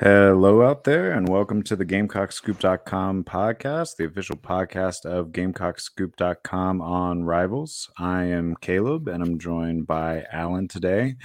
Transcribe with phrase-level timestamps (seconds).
[0.00, 7.24] Hello out there, and welcome to the GamecockScoop.com podcast, the official podcast of GamecockScoop.com on
[7.24, 7.90] Rivals.
[7.98, 11.16] I am Caleb, and I'm joined by Alan today.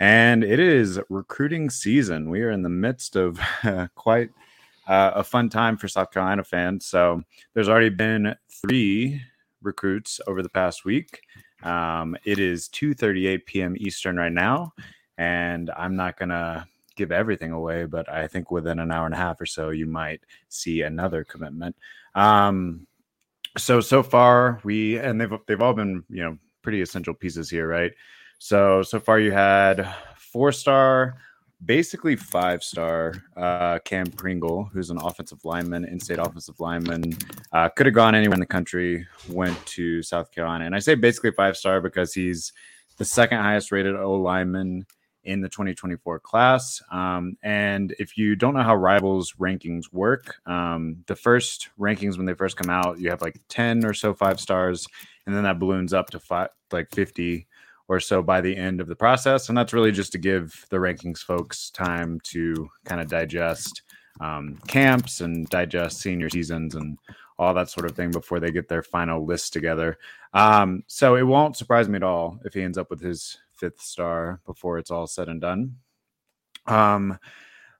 [0.00, 2.30] And it is recruiting season.
[2.30, 3.38] We are in the midst of
[3.94, 4.30] quite
[4.88, 6.86] uh, a fun time for South Carolina fans.
[6.86, 7.22] So
[7.52, 9.20] there's already been three
[9.60, 11.20] recruits over the past week.
[11.62, 13.74] Um, it is 2:38 p.m.
[13.76, 14.72] Eastern right now,
[15.18, 19.18] and I'm not gonna give everything away, but I think within an hour and a
[19.18, 21.76] half or so, you might see another commitment.
[22.14, 22.86] Um,
[23.56, 27.68] so so far we and they've they've all been you know pretty essential pieces here,
[27.68, 27.92] right?
[28.38, 31.16] So so far you had four star,
[31.64, 37.16] basically five star uh, Cam Pringle, who's an offensive lineman, in-state offensive lineman,
[37.52, 40.94] uh, could have gone anywhere in the country, went to South Carolina, and I say
[40.94, 42.52] basically five star because he's
[42.98, 44.86] the second highest rated O lineman
[45.26, 46.82] in the 2024 class.
[46.90, 52.26] Um, and if you don't know how rivals rankings work, um, the first rankings when
[52.26, 54.86] they first come out, you have like 10 or so five stars,
[55.26, 57.46] and then that balloons up to five, like 50
[57.88, 59.48] or so by the end of the process.
[59.48, 63.82] And that's really just to give the rankings folks time to kind of digest
[64.20, 66.98] um, camps and digest senior seasons and
[67.38, 69.98] all that sort of thing before they get their final list together.
[70.32, 73.80] Um, so it won't surprise me at all if he ends up with his fifth
[73.80, 75.76] star before it's all said and done.
[76.66, 77.18] Um,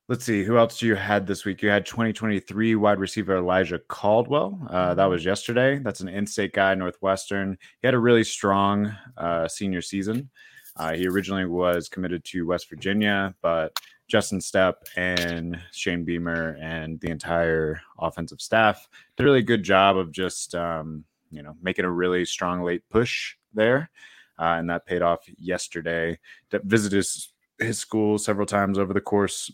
[0.08, 1.62] let's see who else you had this week.
[1.62, 4.66] You had 2023 wide receiver Elijah Caldwell.
[4.70, 5.78] Uh, that was yesterday.
[5.78, 7.58] That's an in-state guy, Northwestern.
[7.80, 10.30] He had a really strong uh, senior season.
[10.76, 13.72] Uh, he originally was committed to West Virginia, but
[14.08, 19.96] Justin Stepp and Shane Beamer and the entire offensive staff did a really good job
[19.96, 23.90] of just um, you know making a really strong late push there
[24.38, 26.18] uh, and that paid off yesterday.
[26.52, 29.50] Visited his, his school several times over the course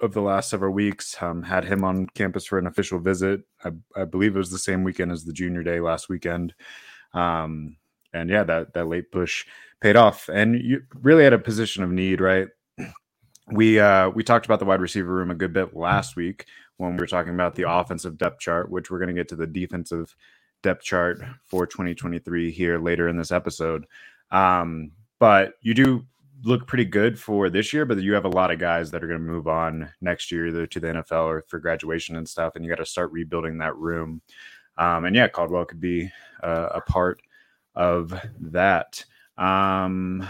[0.00, 1.20] of the last several weeks.
[1.20, 3.42] Um, had him on campus for an official visit.
[3.64, 6.54] I, I, believe it was the same weekend as the junior day last weekend.
[7.14, 7.76] Um,
[8.12, 9.46] and yeah, that that late push
[9.80, 12.48] paid off, and you really had a position of need, right?
[13.50, 16.46] We uh, we talked about the wide receiver room a good bit last week
[16.78, 19.36] when we were talking about the offensive depth chart, which we're going to get to
[19.36, 20.14] the defensive
[20.66, 23.86] depth chart for 2023 here later in this episode.
[24.32, 24.90] Um,
[25.20, 26.04] but you do
[26.42, 29.06] look pretty good for this year, but you have a lot of guys that are
[29.06, 32.56] going to move on next year, either to the NFL or for graduation and stuff,
[32.56, 34.20] and you got to start rebuilding that room.
[34.76, 36.10] Um, and yeah, Caldwell could be
[36.42, 37.22] uh, a part
[37.76, 39.04] of that.
[39.38, 40.28] Um,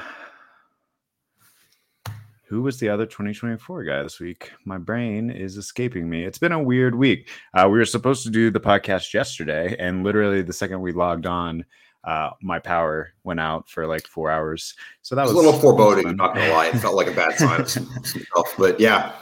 [2.48, 4.52] who was the other 2024 guy this week?
[4.64, 6.24] My brain is escaping me.
[6.24, 7.28] It's been a weird week.
[7.52, 11.26] Uh, we were supposed to do the podcast yesterday, and literally the second we logged
[11.26, 11.64] on,
[12.04, 14.74] uh, my power went out for like four hours.
[15.02, 16.06] So that was, was a little foreboding.
[16.06, 17.86] I'm not gonna lie, it felt like a bad sign.
[18.58, 19.12] but yeah,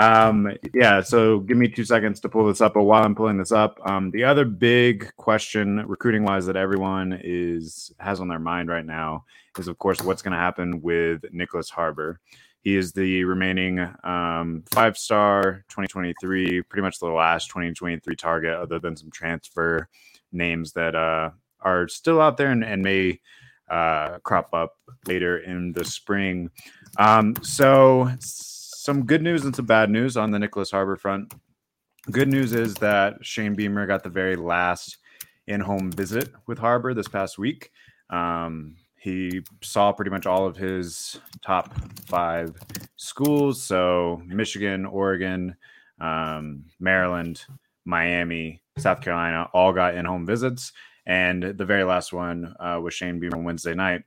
[0.00, 1.00] um, yeah.
[1.00, 2.74] So give me two seconds to pull this up.
[2.74, 7.18] But while I'm pulling this up, um, the other big question, recruiting wise, that everyone
[7.22, 9.24] is has on their mind right now
[9.58, 12.20] is, of course, what's going to happen with Nyckoles Harbor.
[12.62, 18.78] He is the remaining um, five star 2023, pretty much the last 2023 target, other
[18.78, 19.88] than some transfer
[20.30, 21.30] names that uh,
[21.60, 23.20] are still out there and, and may
[23.70, 24.76] uh, crop up
[25.06, 26.50] later in the spring.
[26.98, 28.10] Um, so,
[28.80, 31.34] some good news and some bad news on the Nyckoles Harbor front.
[32.10, 34.96] Good news is that Shane Beamer got the very last
[35.46, 37.70] in home visit with Harbor this past week.
[38.08, 41.74] Um, he saw pretty much all of his top
[42.06, 42.56] five
[42.96, 43.62] schools.
[43.62, 45.56] So Michigan, Oregon,
[46.00, 47.44] um, Maryland,
[47.84, 50.72] Miami, South Carolina all got in home visits.
[51.04, 54.04] And the very last one uh, was Shane Beamer on Wednesday night.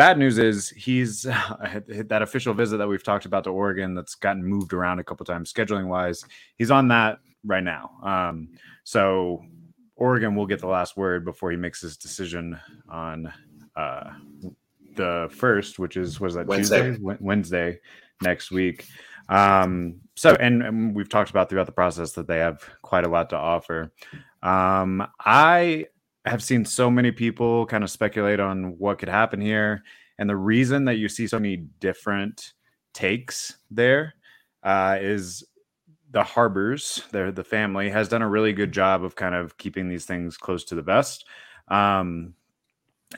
[0.00, 4.14] Bad news is he's uh, that official visit that we've talked about to Oregon that's
[4.14, 6.24] gotten moved around a couple times scheduling wise.
[6.56, 7.90] He's on that right now.
[8.02, 8.48] Um,
[8.82, 9.44] so
[9.96, 13.30] Oregon will get the last word before he makes his decision on
[13.76, 14.12] uh,
[14.96, 16.92] the first, which is was that Wednesday.
[16.96, 17.80] Tuesday, Wednesday
[18.22, 18.86] next week.
[19.28, 23.08] Um, so, and, and, we've talked about throughout the process that they have quite a
[23.08, 23.92] lot to offer.
[24.42, 25.88] Um, I
[26.24, 29.82] have seen so many people kind of speculate on what could happen here,
[30.18, 32.52] and the reason that you see so many different
[32.92, 34.14] takes there
[34.62, 35.44] uh, is
[36.10, 39.88] the Harbors, the the family has done a really good job of kind of keeping
[39.88, 41.24] these things close to the vest.
[41.68, 42.34] Um,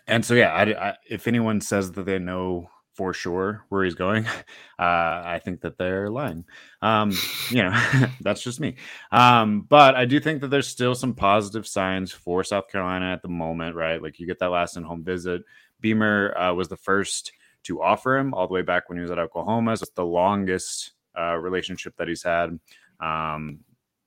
[0.06, 3.94] and so yeah, I, I, if anyone says that they know for sure where he's
[3.94, 4.27] going,
[4.79, 6.44] uh, I think that they're lying.
[6.81, 7.12] Um,
[7.50, 8.77] you know, that's just me.
[9.11, 13.23] Um, but I do think that there's still some positive signs for South Carolina at
[13.23, 14.03] the moment, right?
[14.03, 15.43] Like you get that last in home visit.
[15.81, 17.33] Beamer uh, was the first
[17.65, 19.77] to offer him all the way back when he was at Oklahoma.
[19.77, 22.59] So it's the longest uh, relationship that he's had.
[23.00, 23.61] Um,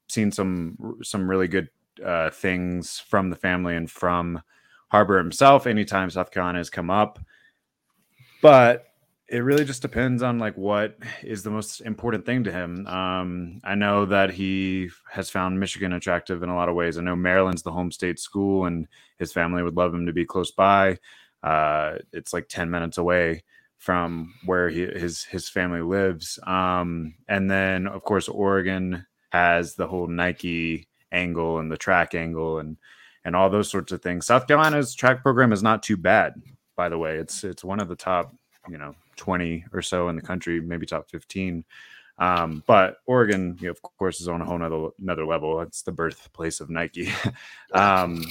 [0.08, 1.70] seen some some really good
[2.04, 4.42] uh, things from the family and from
[4.90, 5.68] Harbor himself.
[5.68, 7.20] Anytime South Carolina has come up,
[8.46, 8.94] but
[9.28, 12.86] it really just depends on like what is the most important thing to him.
[12.86, 17.00] Um, I know that he has found Michigan attractive in a lot of ways.
[17.00, 18.88] I know Maryland's the home state school, and
[19.18, 21.00] his family would love him to be close by.
[21.42, 23.44] Uh, it's like ten minutes away
[23.80, 26.38] from where he, his his family lives.
[26.46, 32.60] Um, and then of course Oregon has the whole Nike angle and the track angle
[32.60, 32.78] and
[33.24, 34.28] and all those sorts of things.
[34.28, 36.36] South Carolina's track program is not too bad,
[36.76, 37.18] by the way.
[37.18, 38.34] It's it's one of the top,
[38.70, 41.64] you know, 20 or so in the country, maybe top 15.
[42.18, 45.62] Um, but Oregon, you know, of course, is on a whole nother, another level.
[45.62, 47.12] It's the birthplace of Nike.
[47.74, 48.24] um,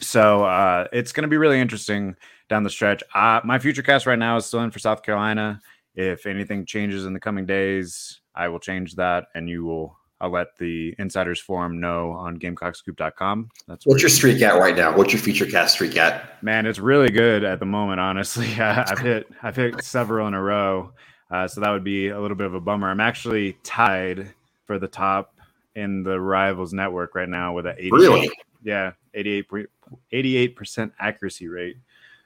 [0.00, 2.16] so uh, it's going to be really interesting
[2.48, 3.02] down the stretch.
[3.14, 5.60] Uh, my future cast right now is still in for South Carolina.
[5.94, 9.96] If anything changes in the coming days, I will change that, and you will.
[10.20, 13.48] I'll let the insiders forum know on GamecockScoop.com.
[13.66, 14.94] That's what's your streak at right now.
[14.94, 16.42] What's your feature cast streak at?
[16.42, 18.00] Man, it's really good at the moment.
[18.00, 20.92] Honestly, I've hit I've hit several in a row,
[21.30, 22.90] uh, so that would be a little bit of a bummer.
[22.90, 24.34] I'm actually tied
[24.66, 25.34] for the top
[25.74, 28.30] in the Rivals network right now with a 88, really
[28.62, 31.78] yeah 88 percent accuracy rate.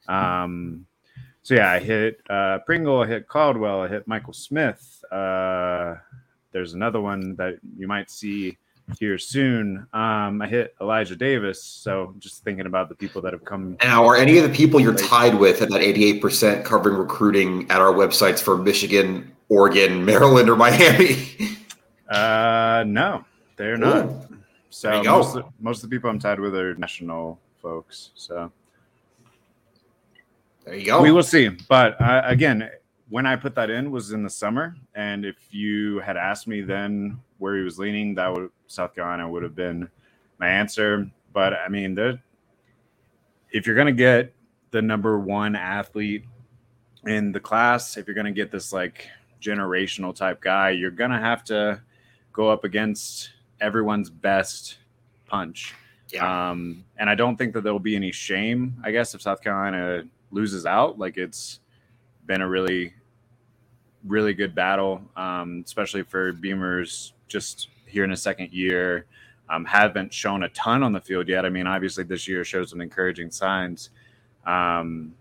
[0.09, 0.87] Um,
[1.43, 5.05] so yeah, I hit uh, Pringle, I hit Caldwell, I hit Michael Smith.
[5.13, 5.97] Uh,
[6.55, 8.57] there's another one that you might see
[8.99, 9.87] here soon.
[9.93, 11.63] Um, I hit Elijah Davis.
[11.63, 13.77] So just thinking about the people that have come.
[13.83, 17.81] Now, are any of the people you're tied with at that 88% covering recruiting at
[17.81, 21.59] our websites for Michigan, Oregon, Maryland, or Miami?
[22.09, 23.25] uh, no,
[23.57, 24.07] they're not.
[24.07, 24.21] Ooh.
[24.71, 28.11] So most of, most of the people I'm tied with are national folks.
[28.15, 28.53] So
[30.65, 31.03] there you go.
[31.03, 31.49] We will see.
[31.49, 32.71] But uh, again,
[33.09, 36.63] when I put that in was in the summer, and if you had asked me
[36.63, 39.89] then where he was leaning, that would South Carolina would have been
[40.39, 41.11] my answer.
[41.33, 42.19] But I mean, the
[43.51, 44.35] if you're gonna get
[44.71, 46.25] the number one athlete
[47.07, 49.09] in the class, if you're gonna get this like
[49.41, 51.81] generational type guy, you're gonna have to
[52.33, 53.31] go up against
[53.61, 54.79] everyone's best
[55.27, 55.75] punch.
[56.13, 56.51] Yeah.
[56.51, 60.05] Um, and I don't think that there'll be any shame, I guess, if South Carolina
[60.31, 60.99] loses out.
[60.99, 61.61] Like it's
[62.27, 62.95] been a really,
[64.07, 69.07] really good battle, um, especially for Beamers just here in a second year.
[69.49, 71.45] Um, haven't shown a ton on the field yet.
[71.45, 73.91] I mean, obviously this year shows some encouraging signs.
[74.47, 75.15] Um,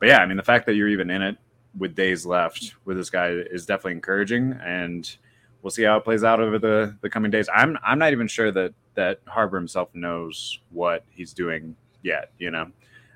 [0.00, 1.36] but yeah, I mean, the fact that you're even in it
[1.76, 5.16] with days left with this guy is definitely encouraging, and
[5.62, 7.48] we'll see how it plays out over the the coming days.
[7.54, 12.32] I'm I'm not even sure that that Harbor himself knows what he's doing yet.
[12.38, 12.70] You know,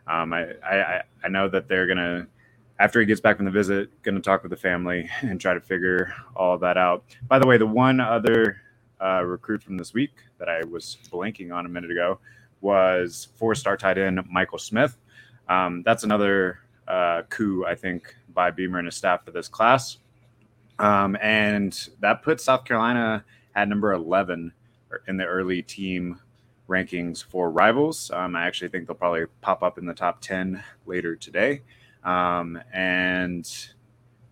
[0.07, 2.27] um, I, I I know that they're gonna
[2.83, 5.61] after he gets back from the visit, gonna talk with the family and try to
[5.61, 7.05] figure all that out.
[7.29, 8.61] By the way, the one other
[9.01, 12.19] uh, recruit from this week that I was blanking on a minute ago
[12.61, 14.97] was four-star tight end Michael Smith.
[15.49, 16.59] Um, that's another
[16.89, 19.99] uh, coup, I think, by Beamer and his staff for this class,
[20.81, 23.25] um, and that puts South Carolina
[23.55, 24.53] at number 11
[25.07, 26.19] in the early team
[26.69, 28.11] rankings for rivals.
[28.11, 31.63] Um, I actually think they'll probably pop up in the top 10 later today.
[32.05, 33.49] Um, and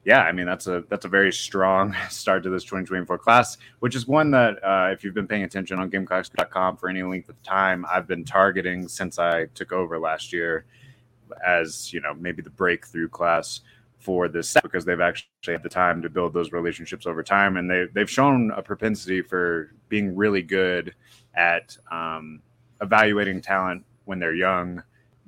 [0.05, 3.95] yeah, I mean that's a that's a very strong start to this 2024 class, which
[3.95, 7.43] is one that uh, if you've been paying attention on Gamecocks.com for any length of
[7.43, 10.65] time, I've been targeting since I took over last year
[11.47, 13.61] as you know maybe the breakthrough class
[14.01, 17.59] for this because they've actually had the time to build those relationships over time.
[17.59, 20.95] And they, they've shown a propensity for being really good
[21.35, 22.41] at um,
[22.81, 24.83] evaluating talent when they're young,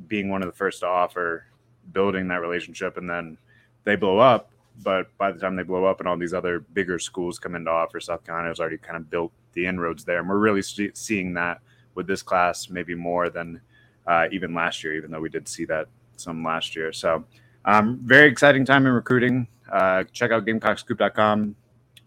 [0.09, 1.45] being one of the first to offer,
[1.93, 3.39] building that relationship, and then
[3.85, 4.51] they blow up.
[4.83, 7.71] But by the time they blow up and all these other bigger schools come into
[7.71, 10.19] offer, South Carolina has already kind of built the inroads there.
[10.19, 11.61] And we're really seeing that
[11.95, 13.61] with this class, maybe more than
[14.07, 16.93] uh, even last year, even though we did see that some last year.
[16.93, 17.25] So,
[17.65, 19.47] um, very exciting time in recruiting.
[19.71, 21.55] Uh, check out GamecockScoop.com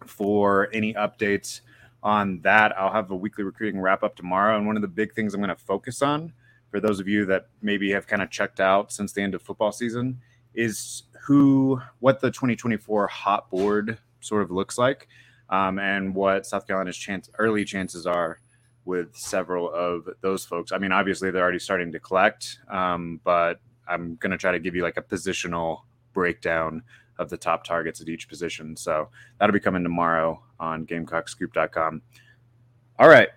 [0.06, 1.62] for any updates
[2.04, 2.78] on that.
[2.78, 4.58] I'll have a weekly recruiting wrap up tomorrow.
[4.58, 6.34] And one of the big things I'm going to focus on
[6.76, 9.42] for those of you that maybe have kind of checked out since the end of
[9.42, 10.20] football season
[10.56, 15.08] is who, what the 2024 hot board sort of looks like,
[15.50, 18.42] um, and what South Carolina's chance, early chances are
[18.84, 20.74] with several of those folks.
[20.74, 24.60] I mean, obviously they're already starting to collect, um, but I'm going to try to
[24.60, 26.84] give you like a positional breakdown
[27.20, 28.76] of the top targets at each position.
[28.76, 29.08] So
[29.40, 32.02] that'll be coming tomorrow on GamecockScoop.com.
[33.00, 33.30] All right,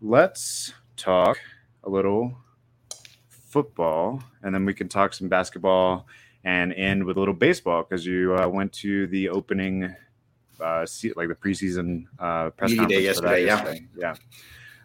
[0.00, 1.36] let's talk
[1.82, 2.36] a little
[3.50, 6.06] football, and then we can talk some basketball
[6.44, 9.94] and end with a little baseball because you uh, went to the opening
[10.60, 14.14] uh, like the preseason uh, press Media conference that yesterday, yeah.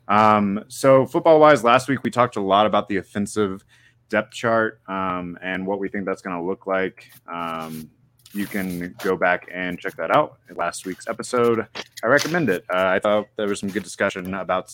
[0.07, 0.35] Yeah.
[0.35, 3.63] Um, so football wise, last week we talked a lot about the offensive
[4.09, 7.11] depth chart um, and what we think that's going to look like.
[7.31, 7.89] Um,
[8.33, 10.39] you can go back and check that out.
[10.53, 11.65] Last week's episode,
[12.03, 12.65] I recommend it.
[12.69, 14.73] Uh, I thought there was some good discussion about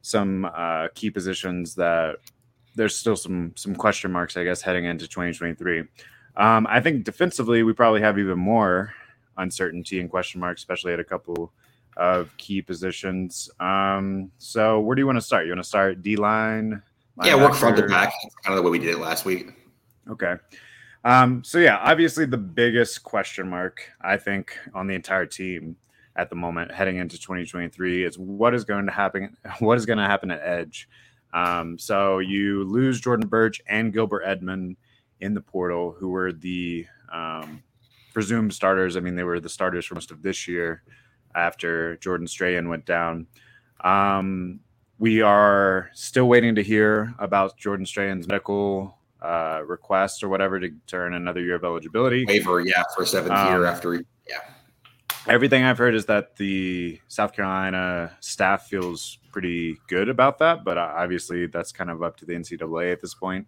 [0.00, 2.16] some uh, key positions that
[2.74, 5.84] there's still some some question marks, I guess, heading into 2023.
[6.36, 8.94] Um, I think defensively, we probably have even more
[9.36, 11.52] uncertainty and question marks, especially at a couple
[11.96, 13.50] of key positions.
[13.60, 15.46] Um, so, where do you want to start?
[15.46, 16.82] You want to start D line?
[17.22, 18.12] Yeah, work front to back.
[18.22, 19.52] That's kind of the way we did it last week.
[20.08, 20.36] Okay.
[21.04, 25.76] Um, so yeah, obviously the biggest question mark I think on the entire team
[26.14, 29.98] at the moment heading into 2023 is what is going to happen what is going
[29.98, 30.88] to happen at edge.
[31.32, 34.76] Um, so you lose Jordan Burch and Gilber Edmond
[35.20, 37.62] in the portal, who were the um,
[38.12, 38.96] presumed starters.
[38.96, 40.82] I mean, they were the starters for most of this year
[41.34, 43.26] after Jordan Strachan went down.
[43.82, 44.60] Um,
[44.98, 50.70] we are still waiting to hear about Jordan Strachan's medical uh, request or whatever to
[50.86, 52.24] turn another year of eligibility.
[52.26, 53.94] Waiver, yeah, for a seventh Um, year after.
[53.94, 54.38] he- Yeah,
[55.26, 60.78] Everything I've heard is that the South Carolina staff feels pretty good about that, but
[60.78, 63.46] obviously that's kind of up to the NCAA at this point.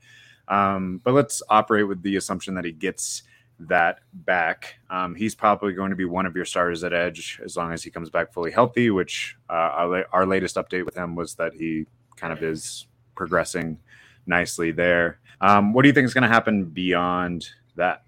[0.49, 3.23] Um, but let's operate with the assumption that he gets
[3.61, 4.75] that back.
[4.91, 7.83] Um, he's probably going to be one of your starters at edge as long as
[7.83, 8.91] he comes back fully healthy.
[8.91, 11.87] Which uh, our, la- our latest update with him was that he
[12.17, 13.79] kind of is progressing
[14.27, 15.21] nicely there.
[15.41, 18.03] Um, what do you think is going to happen beyond that?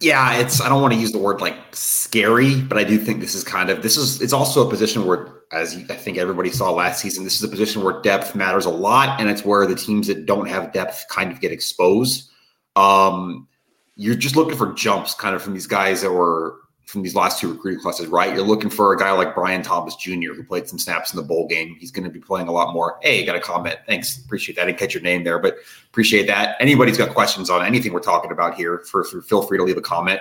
[0.00, 0.38] yeah.
[0.38, 3.34] It's I don't want to use the word like scary, but I do think this
[3.34, 6.70] is kind of this is it's also a position where, as I think everybody saw
[6.70, 9.74] last season, this is a position where depth matters a lot, and it's where the
[9.74, 12.30] teams that don't have depth kind of get exposed.
[12.76, 13.48] Um,
[13.96, 17.40] you're just looking for jumps, kind of from these guys that were from these last
[17.40, 18.34] two recruiting classes, right?
[18.34, 21.22] You're looking for a guy like Bryan Thomas Jr., who played some snaps in the
[21.22, 21.76] bowl game.
[21.78, 22.98] He's going to be playing a lot more.
[23.00, 23.76] Hey, got a comment.
[23.86, 24.18] Thanks.
[24.18, 24.62] Appreciate that.
[24.62, 26.56] I didn't catch your name there, but appreciate that.
[26.58, 29.76] Anybody's got questions on anything we're talking about here, for, for feel free to leave
[29.76, 30.20] a comment.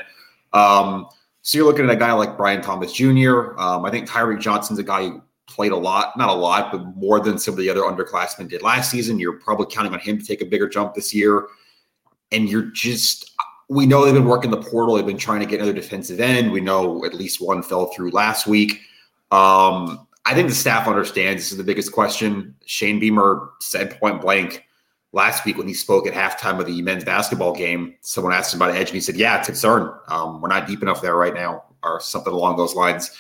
[0.54, 1.08] Um,
[1.50, 3.60] so you're looking at a guy like Bryan Thomas Jr.
[3.60, 6.96] Um, I think Tyreek Johnson's a guy who played a lot, not a lot, but
[6.96, 9.18] more than some of the other underclassmen did last season.
[9.18, 11.48] You're probably counting on him to take a bigger jump this year.
[12.32, 13.32] And you're just,
[13.68, 14.94] we know they've been working the portal.
[14.94, 16.52] They've been trying to get another defensive end.
[16.52, 18.82] We know at least one fell through last week.
[19.32, 22.54] Um, I think the staff understands this is the biggest question.
[22.68, 24.68] Shane Beamer said point blank
[25.12, 27.96] last week when he spoke at halftime of the men's basketball game.
[28.02, 29.94] Someone asked him about edge, and he said, "Yeah, it's a concern.
[30.08, 33.12] Um, we're not deep enough there right now, or something along those lines."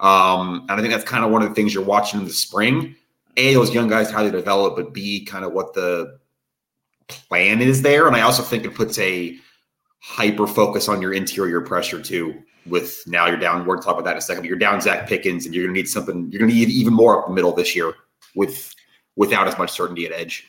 [0.00, 2.32] Um, and I think that's kind of one of the things you're watching in the
[2.32, 2.94] spring.
[3.36, 6.18] A, those young guys how they develop, but B, kind of what the
[7.08, 8.06] plan is there.
[8.06, 9.36] And I also think it puts a
[10.00, 12.34] hyper focus on your interior pressure too.
[12.66, 14.42] With now you're down, we're gonna talk about that in a second.
[14.42, 16.30] But you're down Zacch Pickens, and you're gonna need something.
[16.30, 17.94] You're gonna need even more up the middle this year
[18.34, 18.74] with
[19.14, 20.48] without as much certainty at edge.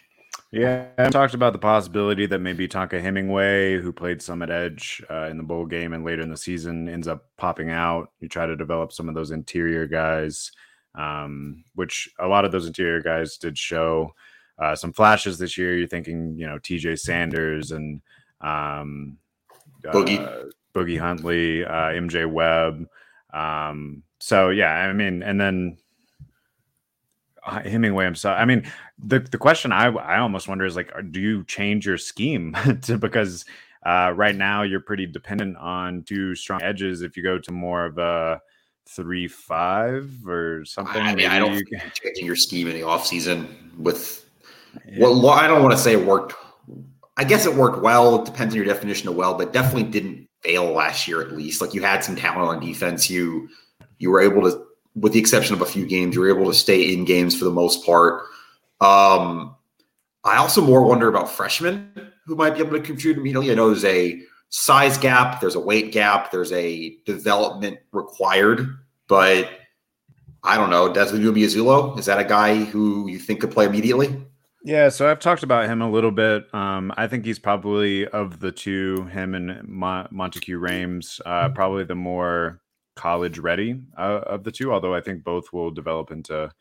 [0.51, 5.04] Yeah, I talked about the possibility that maybe Tonka Hemingway, who played some at Edge
[5.10, 8.12] uh, in the bowl game and later in the season, ends up popping out.
[8.22, 10.51] You try to develop some of those interior guys,
[10.96, 14.13] um, which a lot of those interior guys did show
[14.58, 15.77] uh, some flashes this year.
[15.77, 18.01] You're thinking, you know, TJ Sanders and
[18.39, 19.18] um,
[19.84, 20.25] Boogie.
[20.25, 22.88] uh, Boogie Huntley, uh, MJ Webb.
[23.34, 25.77] Um, so yeah, I mean, and then
[27.48, 28.38] Hemingway himself.
[28.39, 28.70] I mean,
[29.04, 32.98] the the question I I almost wonder is like, do you change your scheme to
[32.98, 33.46] because
[33.86, 37.01] uh, right now you're pretty dependent on two strong edges.
[37.01, 38.42] If you go to more of a
[38.86, 42.82] three five or something, I mean, I don't you you're changing your scheme in the
[42.82, 44.25] offseason with
[44.84, 46.34] can- well, well, I don't want to say it worked.
[47.16, 48.22] I guess it worked well.
[48.22, 51.62] It depends on your definition of well, but definitely didn't fail last year at least.
[51.62, 53.10] Like you had some talent on defense.
[53.10, 53.50] You
[54.00, 54.66] you were able to,
[55.00, 57.46] with the exception of a few games, you were able to stay in games for
[57.46, 58.24] the most part.
[58.82, 59.56] Um,
[60.24, 61.92] I also more wonder about freshmen
[62.25, 63.51] who might be able to contribute immediately.
[63.51, 68.68] I know there's a size gap, there's a weight gap, there's a development required,
[69.08, 69.50] but
[70.44, 70.92] I don't know.
[70.92, 74.24] Desmond Umeozulu, is that a guy who you think could play immediately?
[74.63, 76.54] Yeah, so I've talked about him a little bit.
[76.54, 81.86] Um, I think he's probably of the two, him and Mon- Monteque Rhames, uh, probably
[81.86, 82.60] the more
[82.98, 84.74] college ready uh, of the two.
[84.74, 86.51] Although I think both will develop into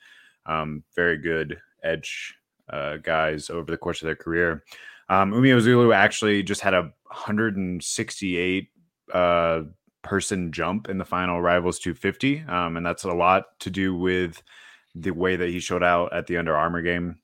[0.46, 2.34] um, very good edge
[2.68, 4.64] uh, guys over the course of their career.
[5.08, 8.68] Um, Umeozulu actually just had a 168
[9.12, 9.62] uh,
[10.02, 14.42] person jump in the final Rivals 250, um, and that's a lot to do with
[14.94, 17.18] the way that he showed out at the Under Armour game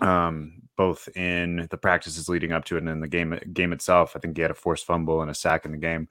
[0.00, 4.14] um, both in the practices leading up to it and in the game game itself.
[4.16, 6.08] I think he had a forced fumble and a sack in the game.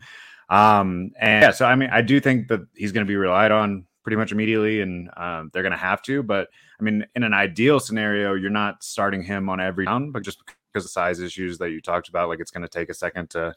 [0.49, 3.51] Um, and yeah, so I mean, I do think that he's going to be relied
[3.51, 6.23] on pretty much immediately, and um, they're going to have to.
[6.23, 10.23] But I mean, in an ideal scenario, you're not starting him on every down, but
[10.23, 10.41] just
[10.71, 13.29] because of size issues that you talked about, like it's going to take a second
[13.31, 13.53] to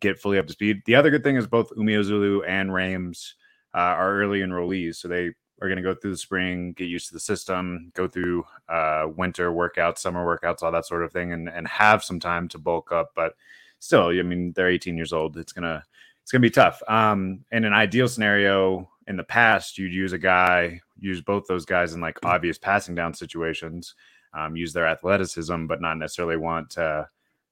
[0.00, 0.82] get fully up to speed.
[0.86, 3.34] The other good thing is both Umeozulu and Rhames
[3.74, 5.32] uh, are early enrollees, so they
[5.62, 9.06] are going to go through the spring, get used to the system, go through uh,
[9.14, 12.58] winter workouts, summer workouts, all that sort of thing, and and have some time to
[12.58, 13.10] bulk up.
[13.14, 13.34] But
[13.78, 15.36] still, I mean, they're 18 years old.
[15.36, 15.84] It's gonna
[16.30, 16.80] it's gonna be tough.
[16.86, 21.64] Um, in an ideal scenario, in the past, you'd use a guy, use both those
[21.64, 23.96] guys in like obvious passing down situations,
[24.32, 27.08] um, use their athleticism, but not necessarily want to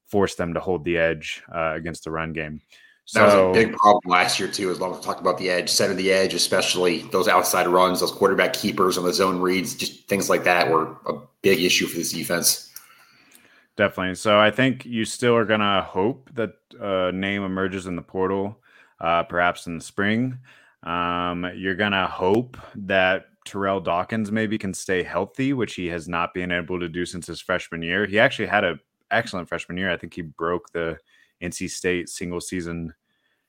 [0.06, 2.60] force them to hold the edge uh, against the run game.
[3.04, 4.70] So, that was a big problem last year too.
[4.70, 7.98] As long as we talked about the edge, setting the edge, especially those outside runs,
[7.98, 11.88] those quarterback keepers on the zone reads, just things like that were a big issue
[11.88, 12.72] for this defense.
[13.78, 14.16] Definitely.
[14.16, 17.94] So I think you still are going to hope that a uh, name emerges in
[17.94, 18.58] the portal,
[19.00, 20.38] uh, perhaps in the spring.
[20.82, 26.08] Um, you're going to hope that Terrell Dawkins maybe can stay healthy, which he has
[26.08, 28.06] not been able to do since his freshman year.
[28.06, 29.90] He actually had an excellent freshman year.
[29.90, 30.98] I think he broke the
[31.42, 32.94] NC State single season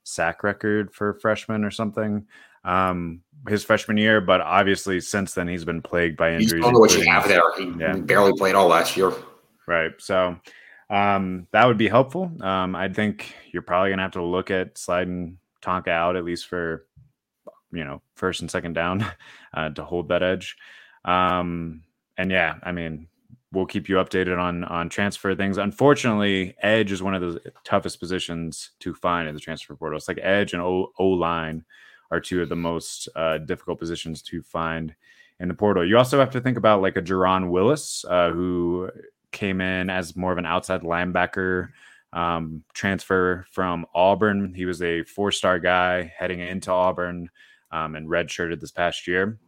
[0.04, 2.26] sack record for freshmen or something
[2.64, 6.54] um, his freshman year, but obviously since then he's been plagued by injuries.
[6.54, 7.42] You don't know what you have there.
[7.58, 7.96] He yeah.
[7.96, 9.14] barely played all last year.
[9.68, 9.92] Right.
[10.00, 10.36] So
[10.90, 12.32] um, that would be helpful.
[12.42, 16.48] Um, I think you're probably gonna have to look at sliding Tonka out at least
[16.48, 16.86] for
[17.72, 19.06] you know first and second down
[19.54, 20.58] uh, to hold that edge.
[21.06, 21.84] Um,
[22.18, 23.08] and yeah, I mean
[23.52, 25.58] we'll keep you updated on on transfer things.
[25.58, 29.98] Unfortunately, edge is one of the toughest positions to find in the transfer portal.
[29.98, 31.64] It's like edge and O, line
[32.12, 34.96] are two of the most uh, difficult positions to find
[35.40, 35.88] in the portal.
[35.88, 38.90] You also have to think about like a Jerron Willis, uh, who
[39.32, 41.70] came in as more of an outside linebacker
[42.14, 44.54] um, transfer from Auburn.
[44.54, 47.30] He was a four star guy heading into Auburn
[47.72, 49.40] um, and redshirted this past year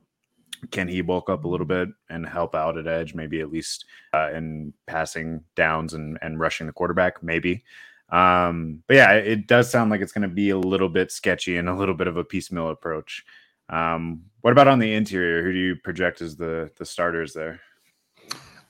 [0.70, 3.86] can he bulk up a little bit and help out at edge, maybe at least
[4.14, 7.64] uh, in passing downs and, and rushing the quarterback, maybe.
[8.10, 11.58] Um, but yeah, it does sound like it's going to be a little bit sketchy
[11.58, 13.26] and a little bit of a piecemeal approach.
[13.70, 15.44] Um, what about on the interior?
[15.44, 17.62] Who do you project as the the starters there?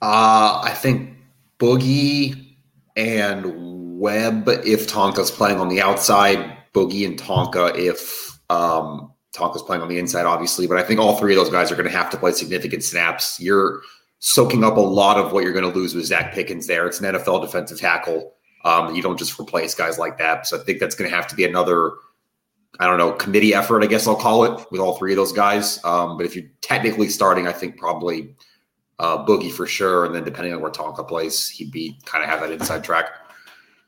[0.01, 1.17] Uh, I think
[1.59, 2.50] Boogie
[2.95, 6.57] and Webb if Tonka's playing on the outside.
[6.73, 11.17] Boogie and Tonka if um, Tonka's playing on the inside, obviously, but I think all
[11.17, 13.39] three of those guys are going to have to play significant snaps.
[13.39, 13.81] You're
[14.19, 16.85] soaking up a lot of what you're going to lose with Zacch Pickens there.
[16.85, 18.33] It's an NFL defensive tackle.
[18.63, 20.47] Um, you don't just replace guys like that.
[20.47, 21.93] So I think that's going to have to be another,
[22.79, 25.31] I don't know, committee effort, I guess I'll call it, with all three of those
[25.31, 25.83] guys.
[25.83, 28.35] Um, but if you're technically starting, I think probably
[29.01, 30.05] uh, Boogie for sure.
[30.05, 33.07] And then depending on where Tonka plays, he'd be kind of have that inside track.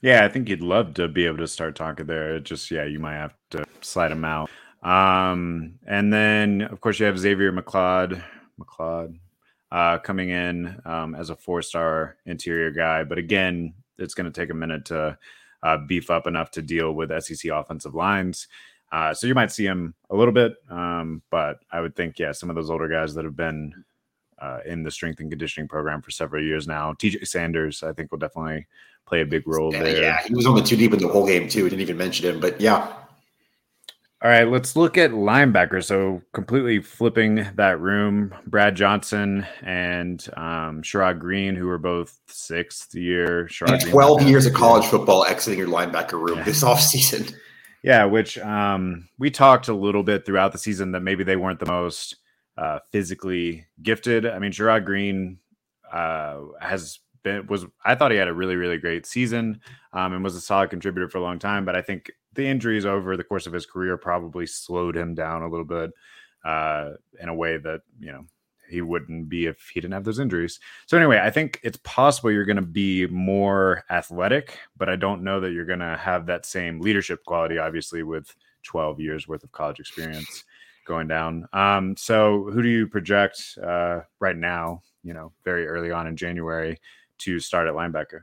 [0.01, 2.39] Yeah, I think you'd love to be able to start Tonka there.
[2.39, 4.49] Just, yeah, you might have to slide him out.
[4.81, 8.21] Um, and then of course you have Xavier McLeod,
[8.59, 9.17] McLeod
[9.71, 14.49] uh, coming in um, as a four-star interior guy, but again, it's going to take
[14.49, 15.17] a minute to
[15.61, 18.49] uh, beef up enough to deal with SEC offensive lines.
[18.91, 22.33] Uh, so you might see him a little bit, um, but I would think, yeah,
[22.33, 23.85] some of those older guys that have been
[24.43, 26.93] uh, in the strength and conditioning program for several years now.
[26.93, 28.67] TJ Sanders, I think, will definitely
[29.05, 30.01] play a big role yeah, there.
[30.01, 31.63] Yeah, he was on the two deep in the whole game too.
[31.63, 32.93] We Didn't even mention him, but yeah,
[34.23, 35.83] all right, let's look at linebackers.
[35.83, 42.95] So completely flipping that room, Brad Johnson and um, Sherrod Greene, who were both sixth
[42.95, 43.49] year.
[43.51, 46.43] Sherrod Twelve years of college football exiting your linebacker room yeah.
[46.45, 47.35] this offseason.
[47.83, 51.59] Yeah, which um, we talked a little bit throughout the season that maybe they weren't
[51.59, 52.15] the most
[52.57, 54.25] uh, physically gifted.
[54.25, 55.39] I mean, Gerard Green
[55.91, 59.61] uh, has been was I thought he had a really really great season
[59.93, 62.85] um, and was a solid contributor for a long time, but I think the injuries
[62.85, 65.91] over the course of his career probably slowed him down a little bit
[66.43, 68.25] uh, in a way that you know
[68.69, 70.59] he wouldn't be if he didn't have those injuries.
[70.87, 75.23] So anyway, I think it's possible you're going to be more athletic, but I don't
[75.23, 77.57] know that you're going to have that same leadership quality.
[77.57, 80.45] Obviously, with 12 years worth of college experience
[80.85, 81.47] going down.
[81.53, 84.81] Um, so who do you project uh, right now?
[85.03, 86.79] You know, very early on in January
[87.19, 88.21] to start at linebacker.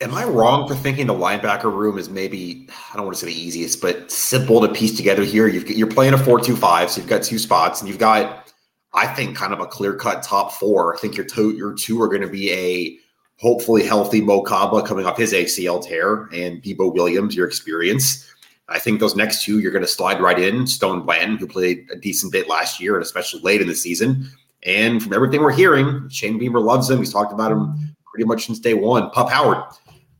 [0.00, 3.32] Am I wrong for thinking the linebacker room is maybe I don't want to say
[3.32, 5.46] the easiest, but simple to piece together here?
[5.46, 8.52] you are playing a four-two-five, so you've got two spots, and you've got,
[8.92, 10.96] I think, kind of a clear-cut top four.
[10.96, 12.98] I think your your two are going to be a
[13.38, 18.28] hopefully healthy Mo Kaba coming off his ACL tear, and Debo Williams, your experience.
[18.72, 20.66] I think those next two you're going to slide right in.
[20.66, 24.28] Stone Bland, who played a decent bit last year, and especially late in the season.
[24.64, 26.98] And from everything we're hearing, Shane Beamer loves him.
[26.98, 29.10] He's talked about him pretty much since day one.
[29.10, 29.64] Pup Howard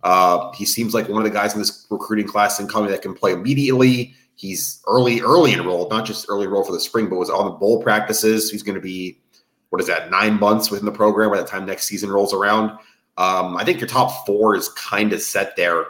[0.02, 3.14] uh, he seems like one of the guys in this recruiting class incoming that can
[3.14, 4.14] play immediately.
[4.34, 7.50] he's early, early enrolled, not just early enrolled for the spring, but was on the
[7.52, 8.50] bowl practices.
[8.50, 9.20] He's going to be,
[9.68, 12.70] what is that, nine months within the program by the time next season rolls around.
[13.18, 15.84] Um, I think your top four is kind of set there.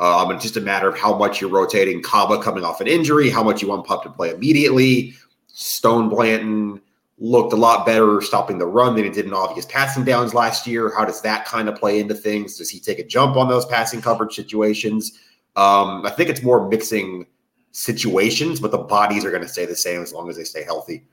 [0.00, 3.28] Um, it's just a matter of how much you're rotating Kaba coming off an injury,
[3.28, 5.14] how much you want Pup to play immediately.
[5.46, 6.80] Stone Blanton
[7.18, 10.66] looked a lot better stopping the run than he did in obvious passing downs last
[10.66, 10.90] year.
[10.96, 12.56] How does that kind of play into things?
[12.56, 15.18] Does he take a jump on those passing coverage situations?
[15.56, 17.26] Um, I think it's more mixing
[17.72, 20.64] situations, but the bodies are going to stay the same as long as they stay
[20.64, 21.04] healthy.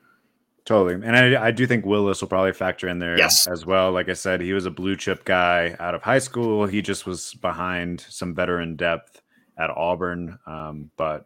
[0.68, 0.96] Totally.
[1.02, 3.46] And I, I do think Willis will probably factor in there yes.
[3.46, 3.90] as well.
[3.90, 6.66] Like I said, he was a blue chip guy out of high school.
[6.66, 9.22] He just was behind some veteran depth
[9.56, 10.38] at Auburn.
[10.46, 11.24] Um, but,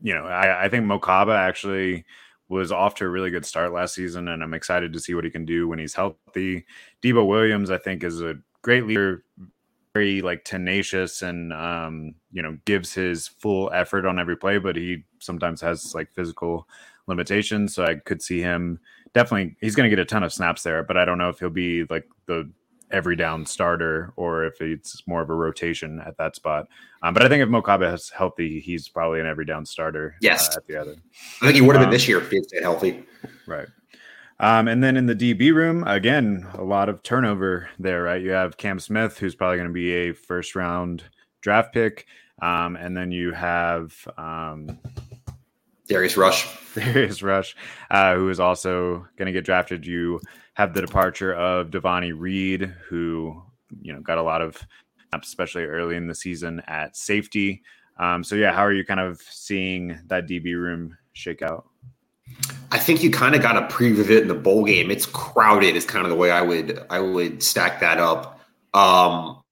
[0.00, 2.04] you know, I, I think Mokaba actually
[2.48, 5.24] was off to a really good start last season, and I'm excited to see what
[5.24, 6.64] he can do when he's healthy.
[7.02, 9.24] Debo Williams, I think, is a great leader,
[9.94, 14.76] very like tenacious and um, you know, gives his full effort on every play, but
[14.76, 16.68] he sometimes has like physical
[17.06, 17.74] limitations.
[17.74, 18.78] So I could see him
[19.14, 19.56] definitely.
[19.60, 21.50] He's going to get a ton of snaps there, but I don't know if he'll
[21.50, 22.50] be like the
[22.90, 26.68] every down starter or if it's more of a rotation at that spot.
[27.02, 30.16] Um, but I think if Mo Kaba is healthy, he's probably an every down starter.
[30.20, 30.96] Yes, uh, at the other.
[31.42, 33.04] I think he would have um, been this year if he stayed healthy.
[33.46, 33.66] Right.
[34.40, 38.20] Um, and then in the DB room, again, a lot of turnover there, right?
[38.20, 41.04] You have Cam Smith, who's probably going to be a first round
[41.40, 42.06] draft pick.
[42.42, 44.78] Um, and then you have um,
[45.88, 46.48] Darius Rush.
[46.74, 47.56] Darius Rush,
[47.90, 49.86] uh, who is also going to get drafted.
[49.86, 50.20] You
[50.54, 53.42] have the departure of Devonni Reed, who
[53.80, 54.58] you know got a lot of
[55.12, 57.62] especially early in the season at safety.
[57.98, 61.68] Um, so yeah, how are you kind of seeing that DB room shake out?
[62.72, 64.90] I think you kind of got a preview of it in the bowl game.
[64.90, 68.40] It's crowded, is kind of the way I would I would stack that up.
[68.72, 69.42] Um,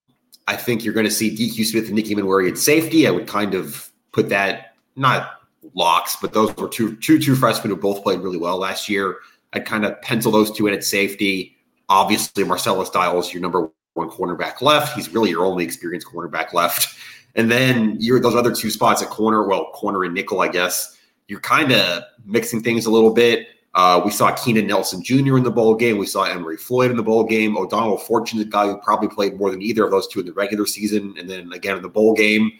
[0.48, 3.06] I think you're going to see DQ Smith and Nicky Emmanwori at safety.
[3.06, 5.41] I would kind of put that not
[5.74, 9.16] locks, but those were two two two freshmen who both played really well last year.
[9.52, 11.56] I'd kind of pencil those two in at safety.
[11.88, 14.94] Obviously, Marcellus Dials, your number one cornerback left.
[14.94, 16.96] He's really your only experienced cornerback left.
[17.34, 20.98] And then you're those other two spots at corner, well, corner and nickel, I guess.
[21.28, 23.48] You're kind of mixing things a little bit.
[23.74, 25.38] Uh, we saw Keenan Nelson Jr.
[25.38, 25.96] in the bowl game.
[25.96, 27.56] We saw Emory Floyd in the bowl game.
[27.56, 30.66] O'Donnell Fortune, guy who probably played more than either of those two in the regular
[30.66, 32.50] season, and then again in the bowl game.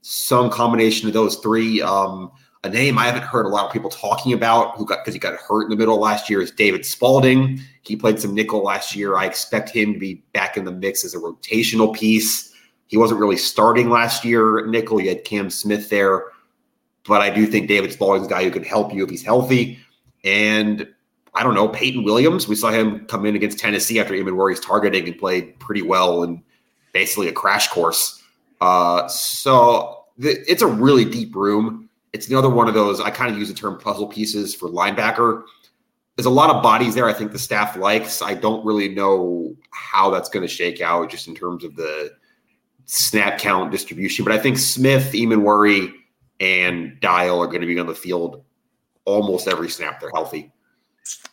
[0.00, 1.82] Some combination of those three.
[1.82, 2.32] Um,
[2.66, 5.20] a name I haven't heard a lot of people talking about who got because he
[5.20, 7.60] got hurt in the middle last year is David Spaulding.
[7.82, 9.16] He played some nickel last year.
[9.16, 12.52] I expect him to be back in the mix as a rotational piece.
[12.88, 14.66] He wasn't really starting last year.
[14.66, 16.24] Nickel, you had Cam Smith there,
[17.06, 19.78] but I do think David Spaulding's a guy who could help you if he's healthy.
[20.24, 20.88] And
[21.34, 22.48] I don't know, Peyton Williams.
[22.48, 26.42] We saw him come in against Tennessee after Emmanwori's targeting and played pretty well and
[26.92, 28.22] basically a crash course.
[28.60, 31.85] Uh, so it's a really deep room.
[32.16, 32.98] It's another one of those.
[32.98, 35.42] I kind of use the term puzzle pieces for linebacker.
[36.16, 37.06] There's a lot of bodies there.
[37.06, 38.22] I think the staff likes.
[38.22, 42.10] I don't really know how that's going to shake out, just in terms of the
[42.86, 44.24] snap count distribution.
[44.24, 45.92] But I think Smith, Emmanwori,
[46.40, 48.42] and Dial are going to be on the field
[49.04, 50.00] almost every snap.
[50.00, 50.50] They're healthy.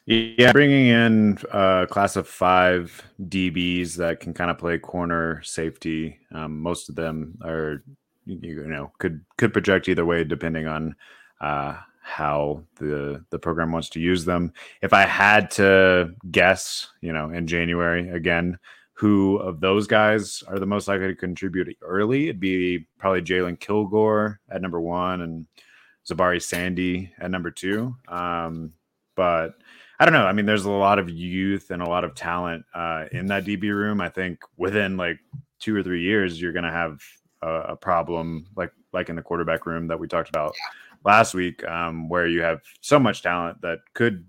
[0.05, 6.19] Yeah, bringing in a class of five DBs that can kind of play corner safety.
[6.33, 7.83] Um, most of them are
[8.25, 10.95] you know could could project either way depending on
[11.41, 14.53] uh, how the the program wants to use them.
[14.81, 18.59] If I had to guess, you know, in January again,
[18.93, 22.25] who of those guys are the most likely to contribute early?
[22.25, 25.47] It'd be probably Jalen Kilgore at number one and
[26.07, 27.95] Zahbari Sandy at number two.
[28.07, 28.73] Um,
[29.15, 29.55] but
[29.99, 30.25] I don't know.
[30.25, 33.45] I mean, there's a lot of youth and a lot of talent uh, in that
[33.45, 34.01] DB room.
[34.01, 35.19] I think within like
[35.59, 36.99] two or three years, you're going to have
[37.43, 41.12] a, problem like like in the quarterback room that we talked about yeah.
[41.12, 44.25] last week, um, where you have so much talent that could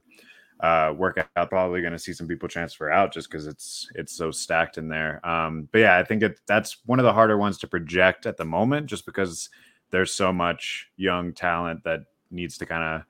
[0.60, 1.50] uh, work out.
[1.50, 4.88] Probably going to see some people transfer out just because it's it's so stacked in
[4.88, 5.24] there.
[5.26, 8.36] Um, but yeah, I think it, that's one of the harder ones to project at
[8.36, 9.50] the moment, just because
[9.90, 12.00] there's so much young talent that
[12.30, 13.06] needs to kind of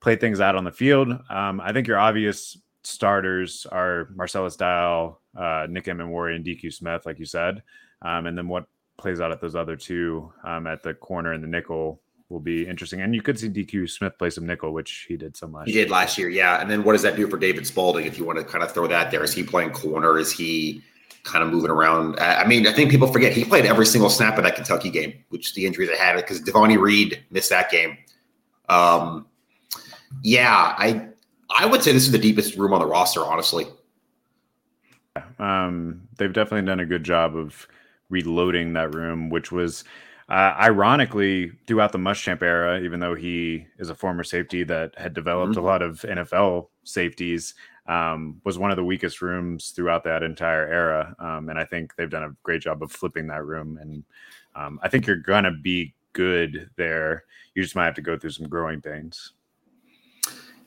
[0.00, 1.08] play things out on the field.
[1.30, 7.06] Um, I think your obvious starters are Marcellus Dial, uh, Nick Emmanwori, and DQ Smith,
[7.06, 7.62] like you said.
[8.02, 8.66] Um, and then what
[8.98, 12.66] plays out at those other two um, at the corner and the nickel will be
[12.66, 13.00] interesting.
[13.00, 15.66] And you could see DQ Smith play some nickel, which he did some last.
[15.66, 16.60] He did last year, yeah.
[16.60, 18.04] And then what does that do for David Spaulding?
[18.04, 20.18] If you want to kind of throw that there, is he playing corner?
[20.18, 20.82] Is he
[21.22, 22.18] kind of moving around?
[22.20, 25.14] I mean, I think people forget he played every single snap of that Kentucky game,
[25.30, 27.96] which the injuries I had it because Devonni Reed missed that game.
[28.68, 29.26] Um,
[30.22, 31.08] yeah, I
[31.50, 33.66] I would say this is the deepest room on the roster, honestly.
[35.38, 37.66] Um, they've definitely done a good job of
[38.10, 39.84] reloading that room, which was
[40.28, 45.14] uh, ironically, throughout the Muschamp era, even though he is a former safety that had
[45.14, 45.60] developed mm-hmm.
[45.60, 47.54] a lot of NFL safeties,
[47.86, 51.16] um, was one of the weakest rooms throughout that entire era.
[51.18, 53.78] Um, and I think they've done a great job of flipping that room.
[53.80, 54.04] And
[54.54, 57.24] um, I think you're gonna be good there.
[57.54, 59.32] You just might have to go through some growing pains.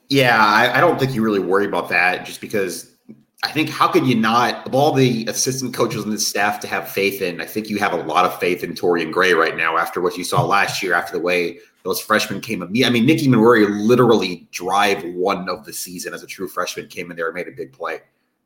[0.09, 2.97] Yeah, I, I don't think you really worry about that, just because
[3.43, 6.67] I think how could you not of all the assistant coaches and the staff to
[6.67, 7.41] have faith in?
[7.41, 10.15] I think you have a lot of faith in Torian Gray right now after what
[10.15, 12.61] you saw last year, after the way those freshmen came.
[12.61, 17.09] I mean, Nicky Emmanwori literally drive one of the season as a true freshman came
[17.09, 18.01] in there and made a big play.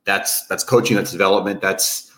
[0.06, 1.62] That's that's coaching, that's development.
[1.62, 2.14] That's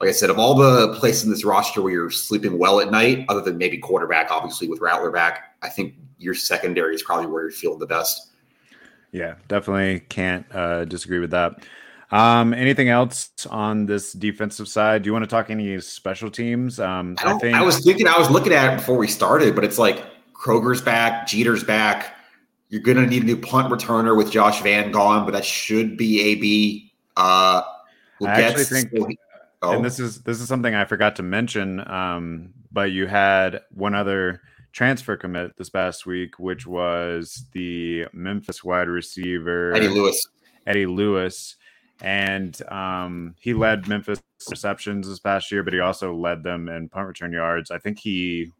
[0.00, 2.90] like I said, of all the places in this roster where you're sleeping well at
[2.90, 7.26] night, other than maybe quarterback, obviously with Rattler back, I think your secondary is probably
[7.26, 8.28] where you're feeling the best.
[9.12, 11.64] Yeah, definitely can't uh, disagree with that.
[12.12, 15.02] Um, anything else on this defensive side?
[15.02, 16.80] Do you want to talk any special teams?
[16.80, 19.54] Um, I, I, think I was thinking I was looking at it before we started,
[19.54, 22.16] but it's like Kroeger's back, Jeter's back.
[22.68, 26.20] You're gonna need a new punt returner with Josh Vann gone, but that should be
[26.20, 26.92] AB.
[27.16, 27.62] Uh,
[28.20, 29.18] we'll I actually think,
[29.62, 29.72] oh.
[29.72, 31.80] and this is this is something I forgot to mention.
[31.90, 34.40] Um, but you had one other
[34.72, 40.24] transfer commit this past week, which was the Memphis wide receiver Eddie Lewis.
[40.66, 41.56] Eddie Lewis
[42.02, 46.88] and um, he led Memphis receptions this past year, but he also led them in
[46.88, 47.70] punt return yards.
[47.70, 48.52] I think he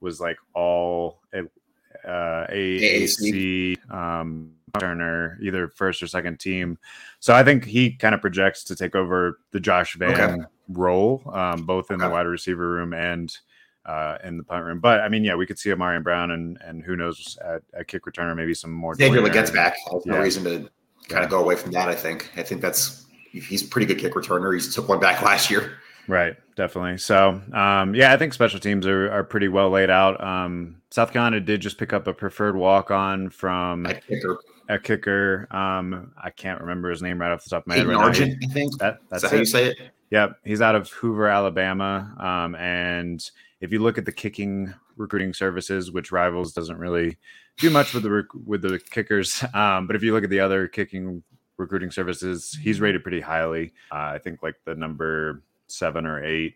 [0.00, 6.78] was like all uh, AAC um, returner, either first or second team.
[7.18, 10.42] So I think he kind of projects to take over the Josh Vann okay.
[10.68, 12.06] role, um, both in okay.
[12.06, 13.36] the wide receiver room and
[13.84, 14.80] uh, in the punt room.
[14.80, 17.62] But I mean, yeah, we could see a Marion Brown and and who knows at,
[17.74, 18.94] at kick returner, maybe some more.
[18.94, 19.76] Xavier gets back.
[19.90, 20.12] There's yeah.
[20.12, 20.70] no reason to
[21.10, 21.88] kind of go away from that.
[21.88, 22.30] I think.
[22.36, 24.54] I think that's he's a pretty good kick returner.
[24.54, 25.78] He took one back last year.
[26.08, 26.98] Right, definitely.
[26.98, 30.22] So, um, yeah, I think special teams are, are pretty well laid out.
[30.22, 34.38] Um, South Carolina did just pick up a preferred walk on from a kicker.
[34.68, 35.46] A kicker.
[35.50, 37.86] Um, I can't remember his name right off the top of my head.
[37.86, 38.76] Right Argent, I think.
[38.78, 39.78] That, that's that how you say it.
[40.10, 42.12] Yep, he's out of Hoover, Alabama.
[42.18, 47.18] Um, and if you look at the kicking recruiting services, which Rivals doesn't really
[47.58, 49.44] do much with the rec- with the kickers.
[49.54, 51.22] Um, but if you look at the other kicking
[51.56, 53.72] recruiting services, he's rated pretty highly.
[53.92, 56.54] Uh, I think like the number seven or eight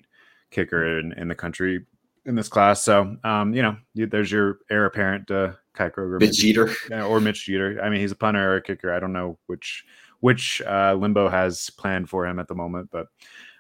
[0.51, 1.85] kicker in, in the country
[2.25, 2.83] in this class.
[2.83, 7.05] So, um, you know, you, there's your heir apparent to Kai Kroeger, Mitch Jeter, yeah,
[7.05, 7.81] or Mitch Jeter.
[7.83, 8.93] I mean, he's a punter or a kicker.
[8.93, 9.85] I don't know which
[10.21, 13.09] which uh, Lembo has planned for him at the moment, but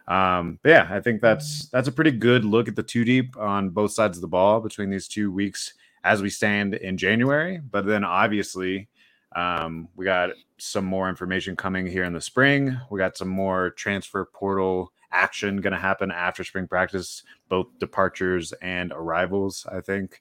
[0.06, 3.36] um, but yeah, I think that's that's a pretty good look at the two deep
[3.36, 7.58] on both sides of the ball between these two weeks as we stand in January.
[7.58, 8.88] But then obviously,
[9.34, 12.78] um, we got some more information coming here in the spring.
[12.90, 18.52] We got some more transfer portal action going to happen after spring practice, both departures
[18.60, 20.20] and arrivals, I think.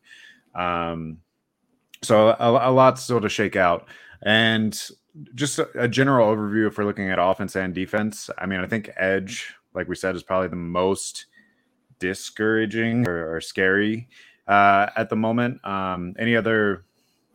[0.55, 1.17] Um,
[2.01, 3.87] so a, a lot still to shake out.
[4.21, 4.79] And
[5.35, 8.29] just a, a, general overview if we're looking at offense and defense.
[8.37, 11.25] I mean, I think edge, like we said, is probably the most
[11.99, 14.07] discouraging or, or scary
[14.47, 15.63] uh, at the moment.
[15.65, 16.85] Um, any other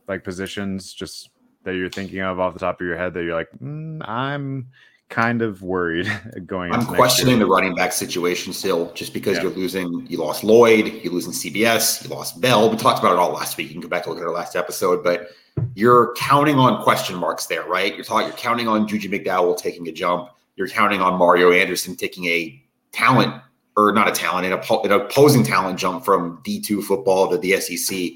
[0.07, 1.31] like positions just
[1.65, 4.69] that you're thinking of off the top of your head that you're like, mm, I'm
[5.09, 6.11] kind of worried
[6.47, 6.73] going.
[6.73, 9.45] I'm questioning the running back situation still, just because yeah.
[9.45, 10.07] you're losing.
[10.07, 12.71] You lost Lloyd, you're losing CBS, you lost Bell.
[12.71, 13.69] We talked about it all last week.
[13.69, 15.31] You can go back and look at our last episode, but
[15.75, 17.95] you're counting on question marks there, right?
[17.95, 18.29] You're talking.
[18.29, 20.31] You're counting on Juju McDowell taking a jump.
[20.59, 23.41] You're counting on Mario Anderson taking a talent
[23.77, 28.11] or not a talent, an, an opposing talent jump from D2 football to the SEC.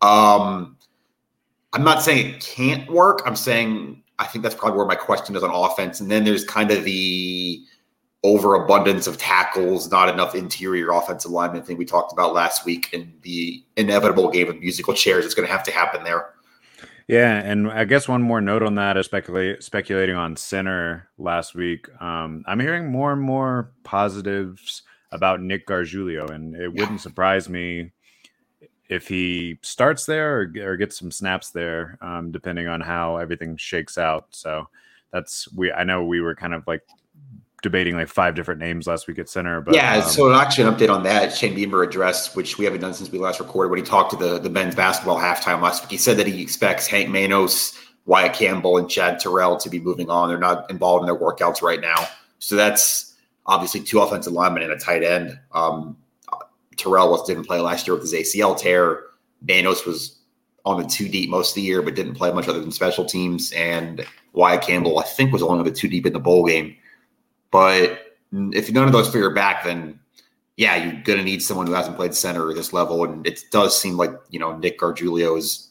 [0.00, 0.76] Um,
[1.72, 3.22] I'm not saying it can't work.
[3.26, 6.00] I'm saying I think that's probably where my question is on offense.
[6.00, 7.62] And then there's kind of the
[8.24, 13.12] overabundance of tackles, not enough interior offensive lineman thing we talked about last week, and
[13.22, 16.30] the inevitable game of musical chairs is going to have to happen there.
[17.08, 21.54] Yeah, and I guess one more note on that is speculate, speculating on center last
[21.54, 21.88] week.
[22.02, 26.68] Um, I'm hearing more and more positives about Nick Gargiulo, and it yeah.
[26.68, 27.92] wouldn't surprise me
[28.90, 33.56] if he starts there or, or gets some snaps there, um, depending on how everything
[33.56, 34.26] shakes out.
[34.30, 34.68] So
[35.10, 35.72] that's we.
[35.72, 36.82] I know we were kind of like
[37.62, 39.60] debating like five different names last week at center.
[39.60, 41.34] But yeah, um, so actually an update on that.
[41.34, 44.16] Shane Beamer addressed, which we haven't done since we last recorded, when he talked to
[44.16, 45.90] the the men's basketball halftime last week.
[45.90, 50.10] He said that he expects Hank Manos, Wyatt Campbell, and Chad Terrell to be moving
[50.10, 50.28] on.
[50.28, 52.06] They're not involved in their workouts right now,
[52.38, 53.14] so that's
[53.46, 55.38] obviously two offensive linemen and a tight end.
[55.52, 55.96] Um,
[56.76, 59.04] Terrell was didn't play last year with his ACL tear.
[59.42, 60.18] Manos was
[60.64, 63.04] on the two deep most of the year, but didn't play much other than special
[63.04, 63.52] teams.
[63.52, 66.76] And Wyatt Campbell, I think, was only the two deep in the bowl game.
[67.50, 68.00] But
[68.32, 69.98] if none of those figure back, then
[70.56, 73.04] yeah, you're going to need someone who hasn't played center at this level.
[73.04, 75.70] And it does seem like, you know, Nick Gargiulo is,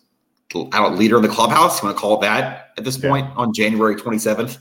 [0.56, 1.82] I don't leader in the clubhouse.
[1.82, 4.58] You want to call it that at this point on January 27th?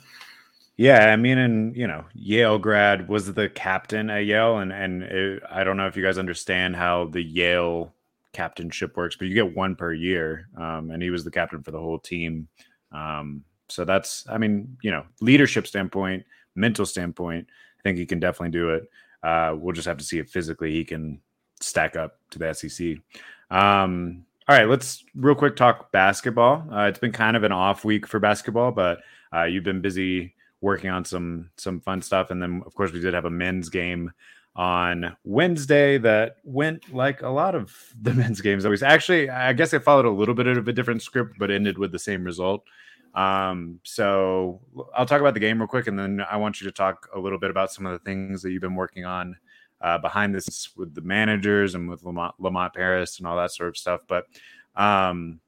[0.76, 5.02] Yeah, I mean, and you know, Yale grad was the captain at Yale, and and
[5.04, 7.94] it, I don't know if you guys understand how the Yale
[8.34, 11.70] captainship works, but you get one per year, um, and he was the captain for
[11.70, 12.46] the whole team.
[12.92, 16.24] Um, so that's, I mean, you know, leadership standpoint,
[16.56, 17.46] mental standpoint,
[17.78, 18.90] I think he can definitely do it.
[19.22, 21.20] Uh, we'll just have to see if physically he can
[21.60, 22.96] stack up to the SEC.
[23.50, 26.64] Um, all right, let's real quick talk basketball.
[26.72, 29.00] Uh, it's been kind of an off week for basketball, but
[29.34, 33.00] uh, you've been busy working on some some fun stuff, and then of course we
[33.00, 34.12] did have a men's game
[34.54, 38.82] on Wednesday that went like a lot of the men's games always.
[38.82, 41.92] Actually, I guess it followed a little bit of a different script, but ended with
[41.92, 42.64] the same result.
[43.16, 44.60] Um, so
[44.94, 47.18] I'll talk about the game real quick, and then I want you to talk a
[47.18, 49.36] little bit about some of the things that you've been working on
[49.80, 53.70] uh, behind this with the managers and with Lamont, Lamont Paris and all that sort
[53.70, 54.02] of stuff.
[54.06, 54.26] But
[54.76, 55.40] um,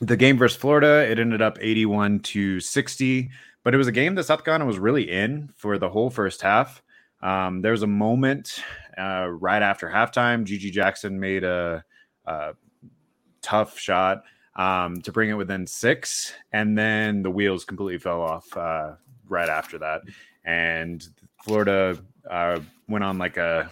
[0.00, 3.30] the game versus Florida, it ended up 81 to 60,
[3.62, 6.42] but it was a game that South Carolina was really in for the whole first
[6.42, 6.82] half.
[7.22, 8.62] Um, there was a moment
[8.98, 10.44] uh, right after halftime.
[10.44, 11.82] GG Jackson made a,
[12.26, 12.52] a
[13.40, 14.22] tough shot
[14.56, 18.92] um, to bring it within six, and then the wheels completely fell off uh,
[19.28, 20.02] right after that,
[20.44, 21.06] and
[21.42, 23.70] Florida uh, went on like a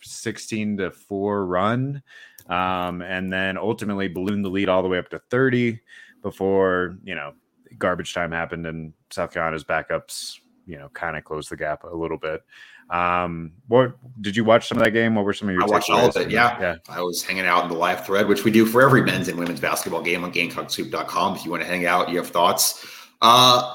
[0.00, 2.02] 16 to 4 run
[2.48, 5.80] um, and then ultimately ballooned the lead all the way up to 30
[6.22, 7.32] before you know
[7.78, 11.88] garbage time happened and south carolina's backups you know kind of closed the gap a
[11.88, 12.42] little bit
[12.90, 15.14] um, what did you watch some of that game?
[15.14, 15.62] What were some of your?
[15.62, 16.30] I watched all of it.
[16.30, 16.60] Yeah.
[16.60, 19.28] yeah, I was hanging out in the live thread, which we do for every men's
[19.28, 21.36] and women's basketball game on GamecockScoop.com.
[21.36, 22.86] If you want to hang out, you have thoughts.
[23.20, 23.74] Uh,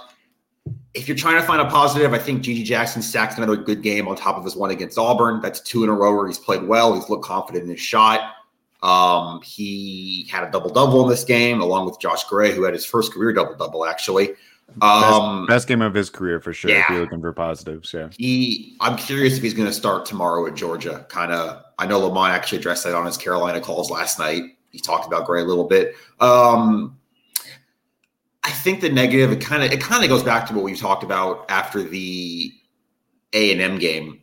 [0.94, 4.08] if you're trying to find a positive, I think GG Jackson stacked another good game
[4.08, 5.42] on top of his one against Auburn.
[5.42, 6.94] That's two in a row where he's played well.
[6.94, 8.34] He's looked confident in his shot.
[8.84, 12.74] Um, he had a double double in this game, along with Josh Gray, who had
[12.74, 14.32] his first career double double actually.
[14.82, 16.70] Um, best, best, game of his career for sure.
[16.70, 16.82] Yeah.
[16.82, 18.10] If you're looking for positives, yeah.
[18.18, 21.06] He, I'm curious if he's going to start tomorrow at Georgia.
[21.10, 24.44] Kind of, I know Lamont actually addressed that on his Carolina calls last night.
[24.72, 25.96] He talked about Gray a little bit.
[26.20, 26.98] Um,
[28.44, 30.76] I think the negative, it kind of, it kind of goes back to what we
[30.76, 32.52] talked about after the
[33.34, 34.22] A and M game,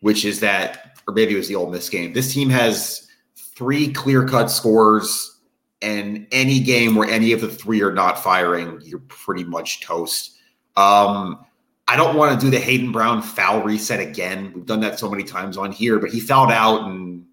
[0.00, 2.12] which is that, or maybe it was the Ole Miss game.
[2.12, 5.37] This team has three clear cut scores
[5.80, 10.36] and any game where any of the three are not firing, you're pretty much toast.
[10.76, 11.44] Um,
[11.86, 14.52] I don't want to do the Hayden Brown foul reset again.
[14.54, 17.24] We've done that so many times on here, but he fouled out and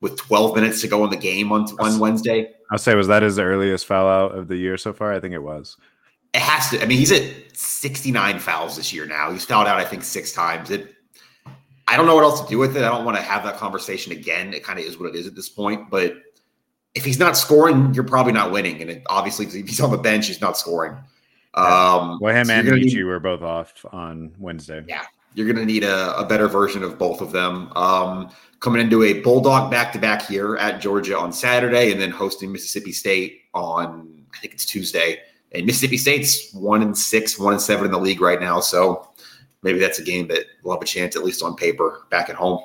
[0.00, 2.50] with 12 minutes to go in the game on, on Wednesday.
[2.70, 5.12] I'll say, was that his earliest foul out of the year so far?
[5.12, 5.76] I think it was.
[6.34, 6.82] It has to.
[6.82, 7.22] I mean, he's at
[7.54, 9.30] 69 fouls this year now.
[9.30, 10.70] He's fouled out, I think, six times.
[10.70, 10.94] It.
[11.86, 12.82] I don't know what else to do with it.
[12.82, 14.52] I don't want to have that conversation again.
[14.52, 16.16] It kind of is what it is at this point, but
[16.94, 18.80] if he's not scoring, you're probably not winning.
[18.80, 20.96] And it, obviously, if he's on the bench, he's not scoring.
[21.54, 24.82] Um, well, him so and Meechie were both off on Wednesday.
[24.88, 25.04] Yeah,
[25.34, 27.70] you're going to need a, a, better version of both of them.
[27.76, 32.10] Um, coming into a Bulldog back to back here at Georgia on Saturday, and then
[32.10, 35.20] hosting Mississippi State on I think it's Tuesday.
[35.52, 38.58] And Mississippi State's one and six, one and seven in the league right now.
[38.58, 39.08] So
[39.62, 42.34] maybe that's a game that will have a chance, at least on paper, back at
[42.34, 42.60] home.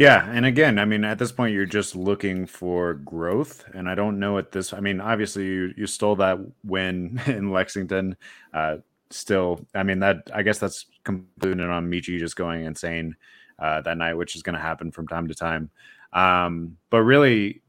[0.00, 3.94] Yeah, and again, I mean, at this point, you're just looking for growth, and I
[3.94, 4.72] don't know at this.
[4.72, 8.16] I mean, obviously, you you stole that win in Lexington.
[8.54, 8.78] Uh,
[9.10, 13.14] still, I mean, that I guess that's concluded on Meechie just going insane
[13.58, 15.68] uh, that night, which is going to happen from time to time.
[16.14, 17.60] Um, but really,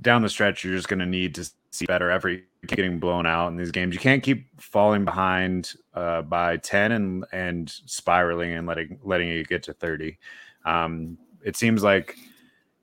[0.00, 3.48] down the stretch, you're just going to need to see better every getting blown out
[3.48, 3.92] in these games.
[3.92, 9.48] You can't keep falling behind uh, by ten and and spiraling and letting letting it
[9.48, 10.18] get to thirty.
[10.64, 12.16] Um, it seems like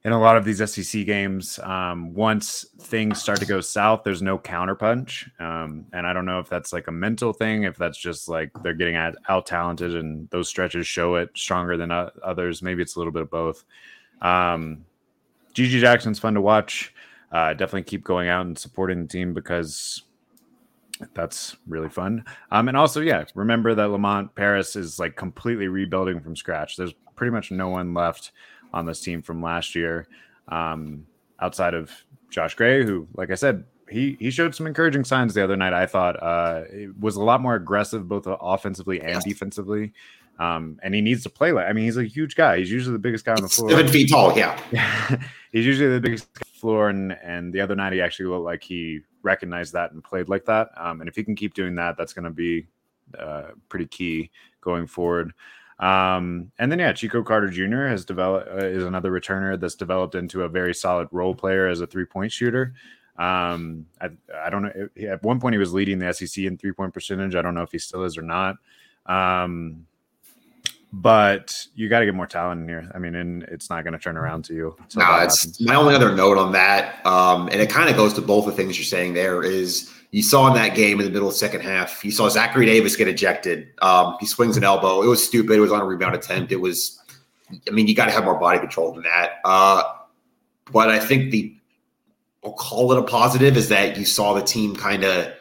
[0.06, 4.22] in a lot of these SEC games, um, once things start to go south, there's
[4.22, 5.30] no counterpunch.
[5.42, 8.52] Um, and I don't know if that's like a mental thing, if that's just like
[8.64, 9.16] they're getting out
[9.46, 12.62] talented and those stretches show it stronger than others.
[12.62, 13.66] Maybe it's a little bit of both.
[14.22, 14.86] Um,
[15.54, 16.94] GG Jackson's fun to watch.
[17.32, 20.04] Uh, definitely keep going out and supporting the team because
[21.14, 22.24] that's really fun.
[22.52, 26.78] Um, and also, yeah, remember that Lamont Paris is like completely rebuilding from scratch.
[26.78, 28.32] There's pretty much no one left
[28.74, 30.08] on this team from last year,
[30.48, 31.06] um,
[31.40, 31.92] outside of
[32.30, 35.74] Josh Gray, who, like I said, he he showed some encouraging signs the other night.
[35.74, 36.64] I thought uh,
[37.00, 39.94] was a lot more aggressive, both offensively and defensively.
[40.38, 41.68] Um, and he needs to play like.
[41.68, 42.60] I mean, he's a huge guy.
[42.60, 43.70] He's usually the biggest guy on the floor.
[43.72, 44.38] Seven feet tall.
[44.38, 44.58] Yeah.
[45.52, 46.28] he's usually the biggest
[46.60, 50.30] floor, and and the other night he actually looked like he recognized that and played
[50.30, 50.70] like that.
[50.78, 52.68] Um, and if he can keep doing that, that's going to be
[53.18, 55.34] uh, pretty key going forward.
[55.80, 57.88] Um, and then yeah, Chico Carter Jr.
[57.88, 61.80] has developed uh, is another returner that's developed into a very solid role player as
[61.80, 62.74] a three point shooter.
[63.18, 64.90] Um, I, I don't know.
[65.08, 67.36] At one point, he was leading the SEC in three point percentage.
[67.36, 68.58] I don't know if he still is or not.
[69.06, 69.86] Um,
[70.92, 72.92] but you got to get more talent in here.
[72.94, 74.76] I mean, and it's not going to turn around to you.
[74.96, 75.62] No, it's happens.
[75.62, 78.52] my only other note on that, um, and it kind of goes to both the
[78.52, 79.14] things you're saying.
[79.14, 82.12] There is you saw in that game in the middle of the second half, you
[82.12, 83.68] saw Zachary Davis get ejected.
[83.82, 85.02] Um, he swings an elbow.
[85.04, 85.54] It was stupid.
[85.54, 86.52] It was on a rebound attempt.
[86.52, 87.00] It was,
[87.68, 89.34] I mean, you got to have more body control than that.
[89.46, 89.84] Uh,
[90.72, 91.56] but I think the,
[92.44, 95.34] I'll call it a positive, is that you saw the team kind of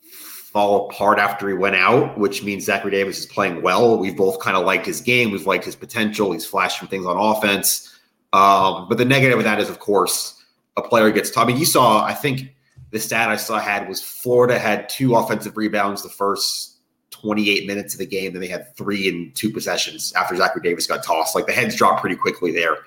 [0.00, 3.98] fall apart after he went out, which means Zachary Davis is playing well.
[3.98, 5.30] We've both kind of liked his game.
[5.30, 6.32] We've liked his potential.
[6.32, 7.98] He's flashed flashing things on offense.
[8.32, 10.42] Um, but the negative of that is, of course,
[10.76, 11.30] a player gets.
[11.30, 12.04] T- I mean, you saw.
[12.04, 12.54] I think
[12.90, 16.78] the stat I saw had was Florida had two offensive rebounds the first
[17.10, 18.32] 28 minutes of the game.
[18.32, 21.34] Then they had three in two possessions after Zachary Davis got tossed.
[21.34, 22.78] Like the heads dropped pretty quickly there.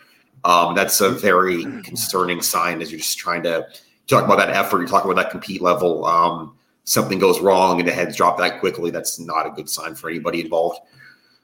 [0.44, 3.66] Um, that's a very concerning sign as you're just trying to
[4.08, 4.80] talk about that effort.
[4.80, 6.06] You're talking about that compete level.
[6.06, 9.96] Um, something goes wrong and the heads drop that quickly, that's not a good sign
[9.96, 10.80] for anybody involved.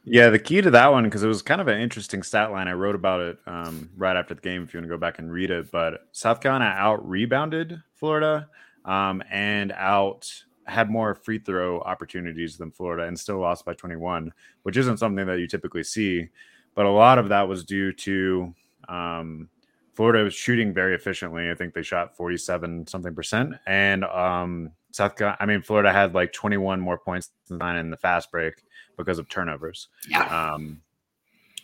[0.05, 2.67] Yeah, the key to that one because it was kind of an interesting stat line.
[2.67, 4.63] I wrote about it um, right after the game.
[4.63, 8.47] If you want to go back and read it, but South Carolina out rebounded Florida
[8.85, 10.31] um, and out
[10.65, 14.31] had more free throw opportunities than Florida and still lost by 21,
[14.63, 16.27] which isn't something that you typically see.
[16.75, 18.53] But a lot of that was due to
[18.87, 19.49] um,
[19.93, 21.49] Florida was shooting very efficiently.
[21.49, 26.13] I think they shot 47 something percent, and um, South Carolina, I mean, Florida had
[26.13, 28.63] like 21 more points than in the fast break
[28.99, 29.87] because of turnovers.
[30.07, 30.25] Yeah.
[30.25, 30.81] Um,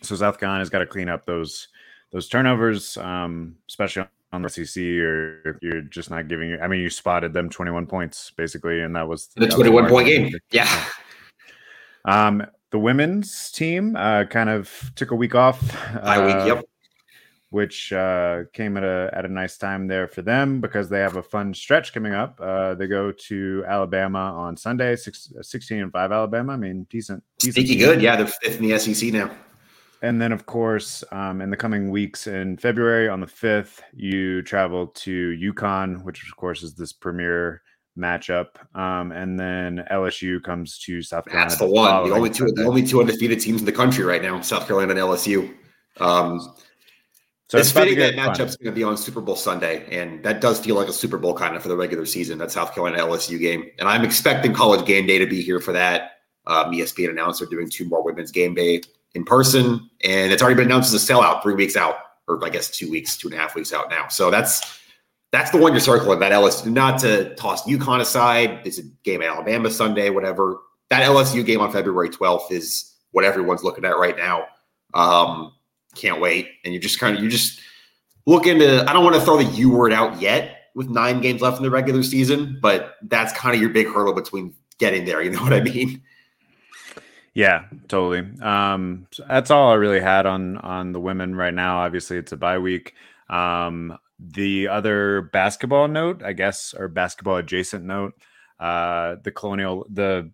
[0.02, 1.68] so South Carolina's got to clean up those
[2.10, 6.58] those turnovers, um, especially on the SEC, or you're just not giving.
[6.60, 10.34] I mean, you spotted them 21 points basically, and that was the 21 point game.
[10.50, 10.84] Yeah.
[12.04, 15.62] Um, the women's team uh, kind of took a week off.
[15.94, 16.46] Uh, week.
[16.46, 16.64] Yep
[17.56, 21.16] which uh, came at a at a nice time there for them because they have
[21.16, 22.38] a fun stretch coming up.
[22.38, 26.52] Uh, they go to Alabama on Sunday, six, 16 and five Alabama.
[26.52, 28.02] I mean, decent, decent sneaky good.
[28.02, 29.34] Yeah, they're fifth in the SEC now.
[30.02, 34.42] And then, of course, um, in the coming weeks in February on the fifth, you
[34.42, 37.62] travel to UConn, which of course is this premier
[37.96, 38.48] matchup.
[38.74, 41.48] Um, and then LSU comes to South Carolina.
[41.48, 42.06] That's the one.
[42.06, 44.90] The only two, the only two undefeated teams in the country right now: South Carolina
[44.90, 45.54] and LSU.
[45.98, 46.38] Um,
[47.48, 50.40] so it's, it's fitting that matchup's going to be on Super Bowl Sunday, and that
[50.40, 52.38] does feel like a Super Bowl kind of for the regular season.
[52.38, 55.72] That South Carolina LSU game, and I'm expecting College Game Day to be here for
[55.72, 56.18] that.
[56.48, 58.82] Um, ESPN announced they're doing two more Women's Game Day
[59.14, 62.48] in person, and it's already been announced as a sellout three weeks out, or I
[62.48, 64.08] guess two weeks, two and a half weeks out now.
[64.08, 64.80] So that's
[65.30, 66.18] that's the one you're circling.
[66.18, 68.60] That LSU, not to toss UConn aside.
[68.64, 70.58] It's a game at Alabama Sunday, whatever.
[70.90, 74.46] That LSU game on February 12th is what everyone's looking at right now.
[74.94, 75.52] Um,
[75.96, 76.50] can't wait.
[76.64, 77.60] And you just kind of you just
[78.26, 78.88] look into.
[78.88, 81.62] I don't want to throw the U word out yet with nine games left in
[81.62, 85.22] the regular season, but that's kind of your big hurdle between getting there.
[85.22, 86.02] You know what I mean?
[87.34, 88.26] Yeah, totally.
[88.40, 91.80] Um, so that's all I really had on on the women right now.
[91.80, 92.94] Obviously, it's a bye week.
[93.28, 98.14] Um, the other basketball note, I guess, or basketball adjacent note,
[98.58, 100.30] uh, the colonial the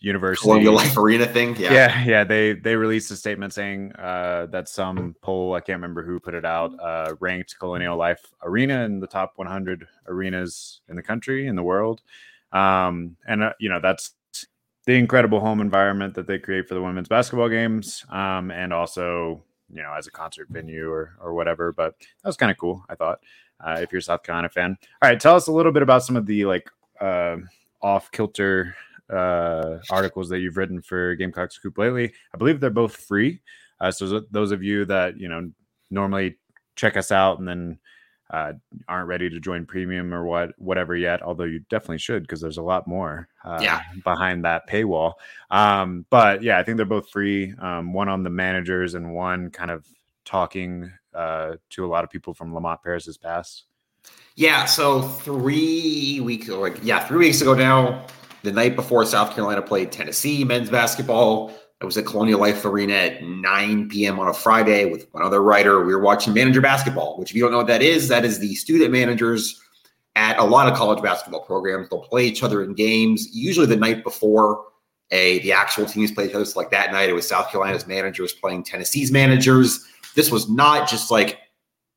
[0.00, 1.56] university Colonial Life Arena thing.
[1.56, 2.24] Yeah, yeah, yeah.
[2.24, 6.34] They they released a statement saying uh, that some poll, I can't remember who put
[6.34, 11.46] it out, uh, ranked Colonial Life Arena in the top 100 arenas in the country
[11.46, 12.02] in the world,
[12.52, 14.14] um, and uh, you know that's
[14.86, 19.42] the incredible home environment that they create for the women's basketball games, um, and also
[19.72, 21.72] you know as a concert venue or or whatever.
[21.72, 23.20] But that was kind of cool, I thought.
[23.60, 26.04] Uh, if you're a South Carolina fan, all right, tell us a little bit about
[26.04, 27.38] some of the like uh,
[27.82, 28.76] off kilter
[29.10, 32.12] uh, articles that you've written for Gamecock Scoop lately.
[32.34, 33.40] I believe they're both free.
[33.80, 35.50] Uh, so those of you that you know
[35.90, 36.36] normally
[36.76, 37.78] check us out and then
[38.30, 38.52] uh,
[38.88, 42.58] aren't ready to join premium or what whatever yet, although you definitely should because there's
[42.58, 43.80] a lot more uh, yeah.
[44.04, 45.14] behind that paywall.
[45.50, 47.54] Um, but yeah, I think they're both free.
[47.58, 49.86] Um, one on the managers and one kind of
[50.24, 53.64] talking uh, to a lot of people from Lamont Paris's past.
[54.36, 58.06] Yeah, so three weeks, like yeah, three weeks ago now,
[58.42, 61.52] the night before South Carolina played Tennessee men's basketball.
[61.80, 64.18] I was at Colonial Life Arena at 9 p.m.
[64.18, 65.84] on a Friday with one other writer.
[65.84, 68.40] We were watching manager basketball, which, if you don't know what that is, that is
[68.40, 69.60] the student managers
[70.16, 71.88] at a lot of college basketball programs.
[71.88, 74.64] They'll play each other in games, usually the night before
[75.10, 76.44] a the actual teams play each other.
[76.44, 79.86] So like that night, it was South Carolina's managers playing Tennessee's managers.
[80.16, 81.38] This was not just like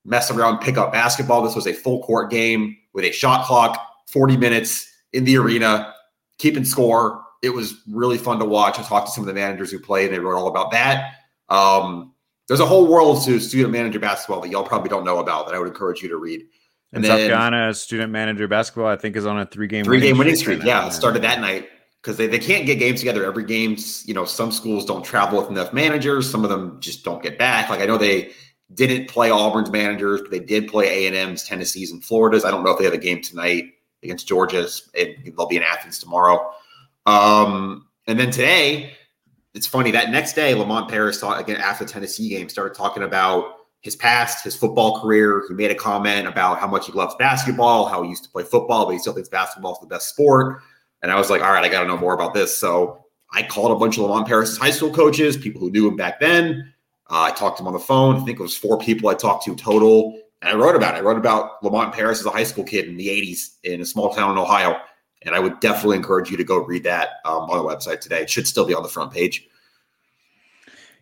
[0.06, 1.42] mess around, pick up basketball.
[1.42, 5.94] This was a full court game with a shot clock, 40 minutes in the arena
[6.42, 8.80] keeping score, It was really fun to watch.
[8.80, 10.06] I talked to some of the managers who played.
[10.06, 11.14] And they wrote all about that.
[11.50, 12.14] Um,
[12.48, 15.56] there's a whole world to student manager basketball that y'all probably don't know about that
[15.56, 16.42] I would encourage you to read.
[16.94, 20.02] And, and South Carolina student manager basketball, I think, is on a three game three
[20.02, 20.64] game winning streak.
[20.64, 21.70] Yeah, it started that night
[22.02, 23.24] because they, they can't get games together.
[23.24, 26.30] Every game's you know some schools don't travel with enough managers.
[26.30, 27.70] Some of them just don't get back.
[27.70, 28.32] Like I know they
[28.74, 32.44] didn't play Auburn's managers, but they did play A and M's, Tennessee's, and Florida's.
[32.44, 33.72] I don't know if they have a game tonight
[34.04, 34.90] against Georgia's.
[34.94, 36.52] It, they'll be in Athens tomorrow.
[37.06, 38.94] Um, and then today,
[39.54, 43.04] it's funny that next day, Lamont Paris thought again after the Tennessee game started talking
[43.04, 45.44] about his past, his football career.
[45.48, 48.44] He made a comment about how much he loves basketball, how he used to play
[48.44, 50.62] football, but he still thinks basketball is the best sport.
[51.02, 52.56] And I was like, all right, I got to know more about this.
[52.56, 55.96] So I called a bunch of Lamont Paris high school coaches, people who knew him
[55.96, 56.74] back then.
[57.10, 58.18] Uh, I talked to him on the phone.
[58.18, 60.21] I think it was four people I talked to total.
[60.42, 61.00] And I wrote about it.
[61.00, 63.86] I wrote about Lamont Paris as a high school kid in the 80s in a
[63.86, 64.78] small town in Ohio.
[65.24, 68.24] And I would definitely encourage you to go read that um, on the website today.
[68.24, 69.48] It should still be on the front page.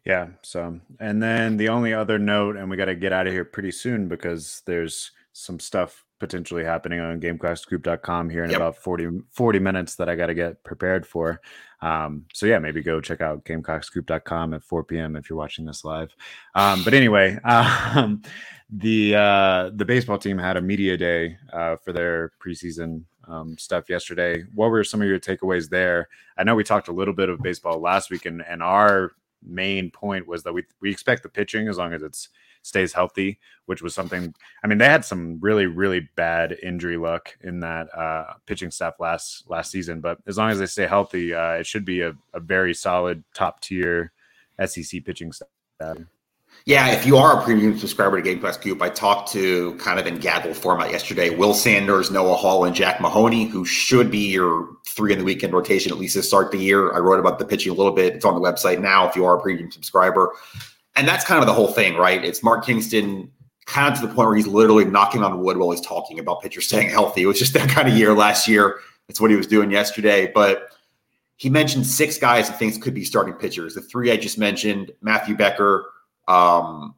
[0.06, 0.28] Yeah.
[0.42, 3.46] So, and then the only other note, and we got to get out of here
[3.46, 8.58] pretty soon because there's some stuff potentially happening on gamecockscoop.com here in yep.
[8.58, 11.42] about 40, 40 minutes that I got to get prepared for.
[11.82, 15.16] Um, so yeah, maybe go check out gamecockscoop.com at 4 p.m.
[15.16, 16.14] if you're watching this live.
[16.56, 18.22] Um, but anyway, um,
[18.70, 23.90] the, uh, the baseball team had a media day, uh, for their preseason, um, stuff
[23.90, 24.44] yesterday.
[24.56, 26.10] What were some of your takeaways there?
[26.38, 29.12] I know we talked a little bit of baseball last week and, and our
[29.46, 32.30] main point was that we we expect the pitching as long as it's
[32.62, 34.34] stays healthy, which was something.
[34.64, 38.95] I mean, they had some really really bad injury luck in that uh, pitching staff
[38.99, 42.14] last last season, but as long as they stay healthy, uh, it should be a,
[42.34, 44.12] a very solid top tier
[44.66, 45.97] SEC pitching staff.
[46.66, 50.05] Yeah, if you are a premium subscriber to Gamecock Scoop, I talked to kind of
[50.05, 54.68] in gaggle format yesterday Will Sanders, Noah Hall, and Jack Mahoney, who should be your
[54.86, 56.93] three in the weekend rotation at least to start the year.
[56.93, 58.16] I wrote about the pitching a little bit.
[58.16, 60.34] It's on the website now if you are a premium subscriber.
[61.00, 62.24] And that's kind of the whole thing, right?
[62.24, 63.32] It's Mark Kingston
[63.66, 66.41] kind of to the point where he's literally knocking on wood while he's talking about
[66.41, 67.22] pitchers staying healthy.
[67.22, 68.80] It was just that kind of year last year.
[69.08, 70.30] That's what he was doing yesterday.
[70.34, 70.70] But
[71.38, 73.76] he mentioned six guys he thinks could be starting pitchers.
[73.76, 75.89] The three I just mentioned Matthew Becker,
[76.28, 76.95] um,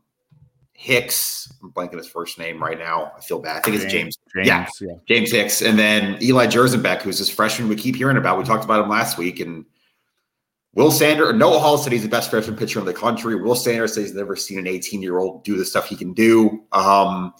[0.74, 1.54] Hicks.
[1.62, 3.12] I'm blanking his first name right now.
[3.16, 3.58] I feel bad.
[3.58, 4.18] I think it's James.
[4.34, 8.18] James yeah, yeah, James Hicks, and then Eli Jerzembeck, who's this freshman we keep hearing
[8.18, 8.40] about.
[8.40, 9.64] We talked about him last week, and
[10.74, 11.36] Will Sanders.
[11.36, 13.36] Noah Hall said he's the best freshman pitcher in the country.
[13.36, 16.14] Will Sanders says he's never seen an 18 year old do the stuff he can
[16.14, 16.64] do.
[16.72, 17.34] Um,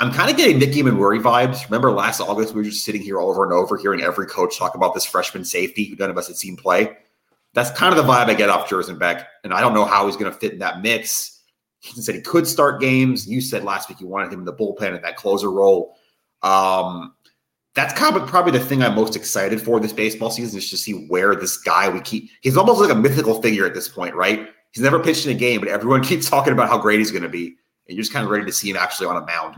[0.00, 1.64] I'm kind of getting Nicky Emmanwori vibes.
[1.66, 4.74] Remember last August, we were just sitting here over and over, hearing every coach talk
[4.74, 6.96] about this freshman safety who none of us had seen play.
[7.52, 9.24] That's kind of the vibe I get off Jerzembeck.
[9.44, 11.42] And I don't know how he's going to fit in that mix.
[11.78, 13.28] He said he could start games.
[13.28, 15.96] You said last week you wanted him in the bullpen in that closer role.
[16.42, 17.14] Um,
[17.74, 20.76] that's kind of probably the thing I'm most excited for this baseball season is to
[20.76, 22.30] see where this guy we keep.
[22.40, 24.48] He's almost like a mythical figure at this point, right?
[24.72, 27.22] He's never pitched in a game, but everyone keeps talking about how great he's going
[27.22, 27.56] to be,
[27.88, 29.56] and you're just kind of ready to see him actually on a mound.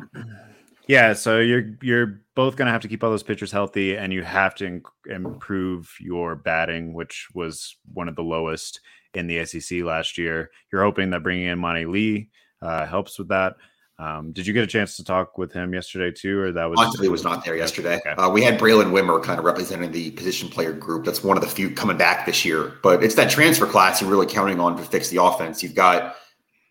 [0.88, 4.12] Yeah, so you're you're both going to have to keep all those pitchers healthy, and
[4.12, 8.80] you have to improve your batting, which was one of the lowest
[9.14, 10.50] in the SEC last year.
[10.72, 12.30] You're hoping that bringing in Monte Lee
[12.62, 13.56] uh, helps with that.
[13.98, 16.76] Um, did you get a chance to talk with him yesterday too, or that was
[16.76, 17.96] Monte was not there yesterday?
[17.96, 18.10] Okay.
[18.10, 21.06] Uh, we had Braylen Wimmer kind of representing the position player group.
[21.06, 24.10] That's one of the few coming back this year, but it's that transfer class you're
[24.10, 25.62] really counting on to fix the offense.
[25.62, 26.16] You've got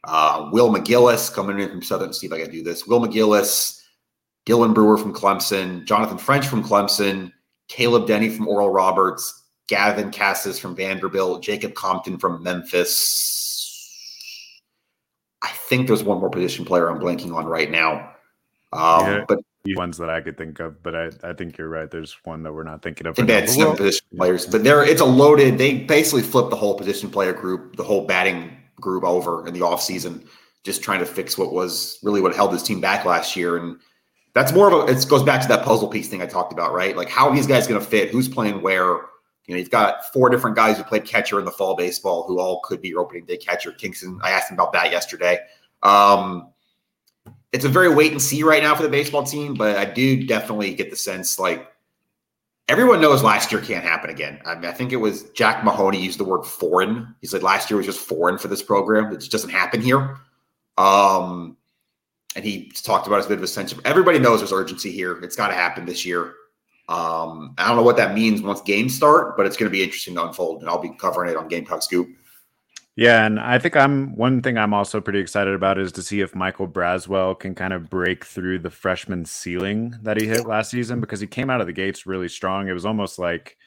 [0.04, 2.14] uh, Will McGillis coming in from Southern.
[2.14, 2.86] See if I can do this.
[2.86, 3.82] Will McGillis
[4.46, 7.32] Dylan Brewer from Clemson, Jonathan French from Clemson,
[7.68, 13.35] Caleb Denny from Oral Roberts, Gavin Casas from Vanderbilt, Jacob Compton from Memphis.
[15.46, 18.12] I think there's one more position player I'm blanking on right now.
[18.74, 19.40] Um, yeah, but
[19.76, 21.90] ones that I could think of, but I, I think you're right.
[21.90, 23.20] There's one that we're not thinking of.
[23.20, 25.60] And that's seven position players, but there it's a loaded.
[25.60, 29.60] They basically flipped the whole position player group, the whole batting group over in the
[29.60, 30.28] offseason,
[30.64, 33.58] just trying to fix what was really what held this team back last year.
[33.58, 33.78] And
[34.34, 36.74] that's more of a it goes back to that puzzle piece thing I talked about,
[36.74, 36.98] right?
[36.98, 38.10] Like how are these guys going to fit?
[38.10, 39.02] Who's playing where?
[39.48, 42.40] You know, you've got four different guys who played catcher in the fall baseball who
[42.40, 43.72] all could be your opening day catcher.
[43.72, 45.40] Kingston, I asked him about that yesterday.
[45.84, 46.50] Um,
[47.52, 50.26] it's a very wait and see right now for the baseball team, but I do
[50.26, 51.72] definitely get the sense like
[52.68, 54.40] everyone knows last year can't happen again.
[54.46, 57.16] I, mean, I think it was Jack Mahoney used the word foreign.
[57.22, 59.14] He said last year was just foreign for this program.
[59.14, 60.18] It just doesn't happen here.
[60.78, 61.56] Um,
[62.36, 64.92] and he talked about as a bit of a sense of everybody knows there's urgency
[64.92, 65.18] here.
[65.24, 66.34] It's got to happen this year.
[66.88, 69.84] Um, I don't know what that means once games start, but it's going to be
[69.84, 72.10] interesting to unfold, and I'll be covering it on Gamecock Scoop.
[72.96, 76.22] Yeah, and I think I'm one thing I'm also pretty excited about is to see
[76.22, 80.72] if Michael Braswell can kind of break through the freshman ceiling that he hit last
[80.72, 82.70] season because he came out of the gates really strong.
[82.70, 83.58] It was almost like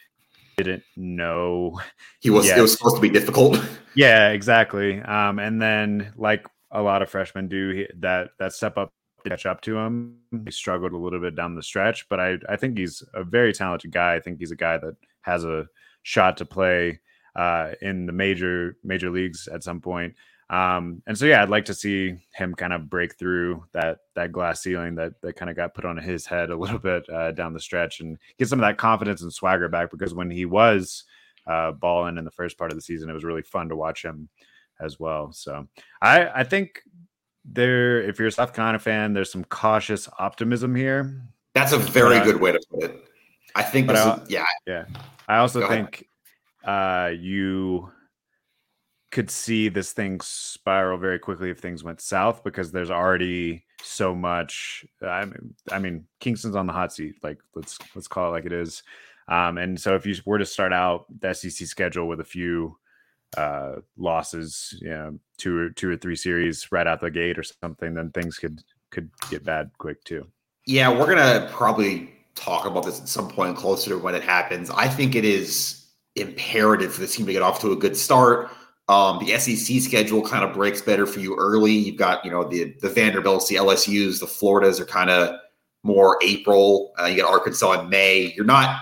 [0.56, 1.80] didn't know
[2.20, 2.58] he was yet.
[2.58, 3.62] it was supposed to be difficult.
[3.94, 5.00] Yeah, exactly.
[5.00, 8.92] Um, and then like a lot of freshmen do that that step up
[9.28, 10.16] catch up to him.
[10.44, 13.52] He struggled a little bit down the stretch, but I I think he's a very
[13.52, 14.14] talented guy.
[14.14, 15.66] I think he's a guy that has a
[16.02, 17.00] shot to play
[17.36, 20.14] uh, in the major major leagues at some point.
[20.50, 24.32] Um, and so yeah, I'd like to see him kind of break through that that
[24.32, 27.32] glass ceiling that that kind of got put on his head a little bit uh,
[27.32, 30.46] down the stretch and get some of that confidence and swagger back because when he
[30.46, 31.04] was
[31.46, 34.04] uh, balling in the first part of the season, it was really fun to watch
[34.04, 34.28] him
[34.80, 35.32] as well.
[35.32, 35.66] So
[36.00, 36.82] I I think
[37.52, 41.22] there if you're a South Carolina fan, there's some cautious optimism here.
[41.54, 43.04] That's a very but, good way to put it.
[43.54, 44.44] I think this I, is, yeah.
[44.66, 44.84] Yeah.
[45.26, 46.06] I also Go think
[46.64, 47.90] uh you
[49.10, 54.14] could see this thing spiral very quickly if things went south because there's already so
[54.14, 54.84] much.
[55.02, 57.16] I mean, I mean, Kingston's on the hot seat.
[57.22, 58.82] Like let's let's call it like it is.
[59.28, 62.78] Um, and so if you were to start out the SEC schedule with a few
[63.36, 67.42] uh, losses, you know, two or two or three series right out the gate or
[67.42, 70.26] something, then things could could get bad quick too.
[70.66, 74.70] Yeah, we're gonna probably talk about this at some point closer to when it happens.
[74.70, 78.50] I think it is imperative for the team to get off to a good start.
[78.88, 81.72] Um, the SEC schedule kind of breaks better for you early.
[81.72, 85.38] You've got, you know, the the Vanderbilts, the LSU's, the Floridas are kind of
[85.82, 86.92] more April.
[86.98, 88.32] Uh, you get Arkansas in May.
[88.34, 88.80] You're not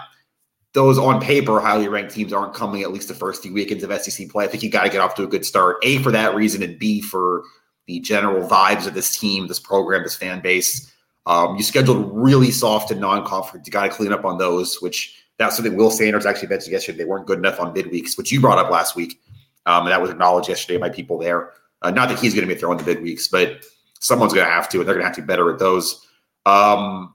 [0.76, 3.90] those on paper highly ranked teams aren't coming at least the first few weekends of
[4.02, 4.44] SEC play.
[4.44, 5.78] I think you got to get off to a good start.
[5.82, 7.44] A for that reason, and B for
[7.86, 10.92] the general vibes of this team, this program, this fan base.
[11.24, 13.66] Um, you scheduled really soft and non-conference.
[13.66, 16.98] You got to clean up on those, which that's something Will Sanders actually mentioned yesterday.
[16.98, 19.18] They weren't good enough on midweeks, which you brought up last week.
[19.64, 21.54] Um, and that was acknowledged yesterday by people there.
[21.80, 23.64] Uh, not that he's going to be throwing the big weeks, but
[23.98, 26.06] someone's going to have to, and they're going to have to be better at those.
[26.44, 27.14] Um,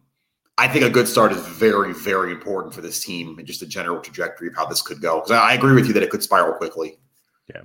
[0.62, 3.66] I think a good start is very, very important for this team and just a
[3.66, 5.16] general trajectory of how this could go.
[5.16, 7.00] Because I agree with you that it could spiral quickly.
[7.52, 7.64] Yeah.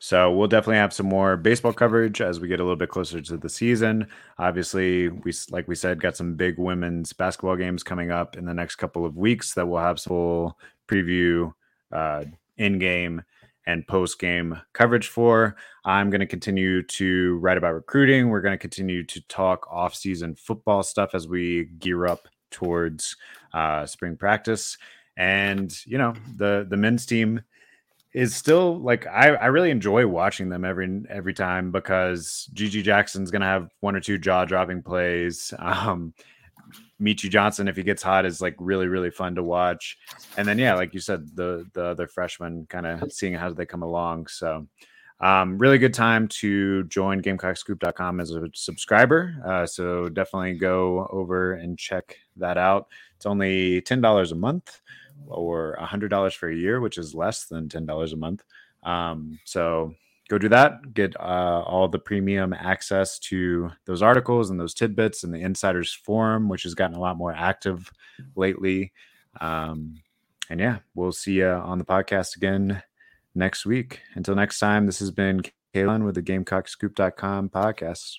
[0.00, 3.22] So we'll definitely have some more baseball coverage as we get a little bit closer
[3.22, 4.06] to the season.
[4.36, 8.52] Obviously, we like we said, got some big women's basketball games coming up in the
[8.52, 10.58] next couple of weeks that we'll have full
[10.88, 11.50] preview
[11.90, 12.24] uh,
[12.58, 13.22] in game
[13.70, 15.56] and post game coverage for.
[15.84, 18.28] I'm going to continue to write about recruiting.
[18.28, 23.16] We're going to continue to talk off season football stuff as we gear up towards
[23.54, 24.76] uh, spring practice.
[25.16, 27.42] And you know the the men's team
[28.12, 33.30] is still like I, I really enjoy watching them every every time because GG Jackson's
[33.30, 35.52] gonna have one or two jaw dropping plays.
[35.58, 36.14] Um,
[37.00, 39.96] Meechie Johnson, if he gets hot, is like really, really fun to watch.
[40.36, 43.66] And then, yeah, like you said, the the other freshmen kind of seeing how they
[43.66, 44.26] come along.
[44.26, 44.66] So,
[45.20, 49.34] um, really good time to join GamecockScoop.com as a subscriber.
[49.44, 52.88] Uh, so definitely go over and check that out.
[53.16, 54.80] It's only ten dollars a month
[55.26, 58.42] or hundred dollars for a year, which is less than ten dollars a month.
[58.82, 59.94] Um, so
[60.30, 60.94] go do that.
[60.94, 65.92] Get uh, all the premium access to those articles and those tidbits and the insiders
[65.92, 67.90] forum, which has gotten a lot more active
[68.36, 68.92] lately.
[69.40, 69.96] Um,
[70.48, 72.80] and yeah, we'll see you on the podcast again
[73.34, 74.00] next week.
[74.14, 75.42] Until next time, this has been
[75.74, 78.18] Kalen with the GamecockScoop.com podcast.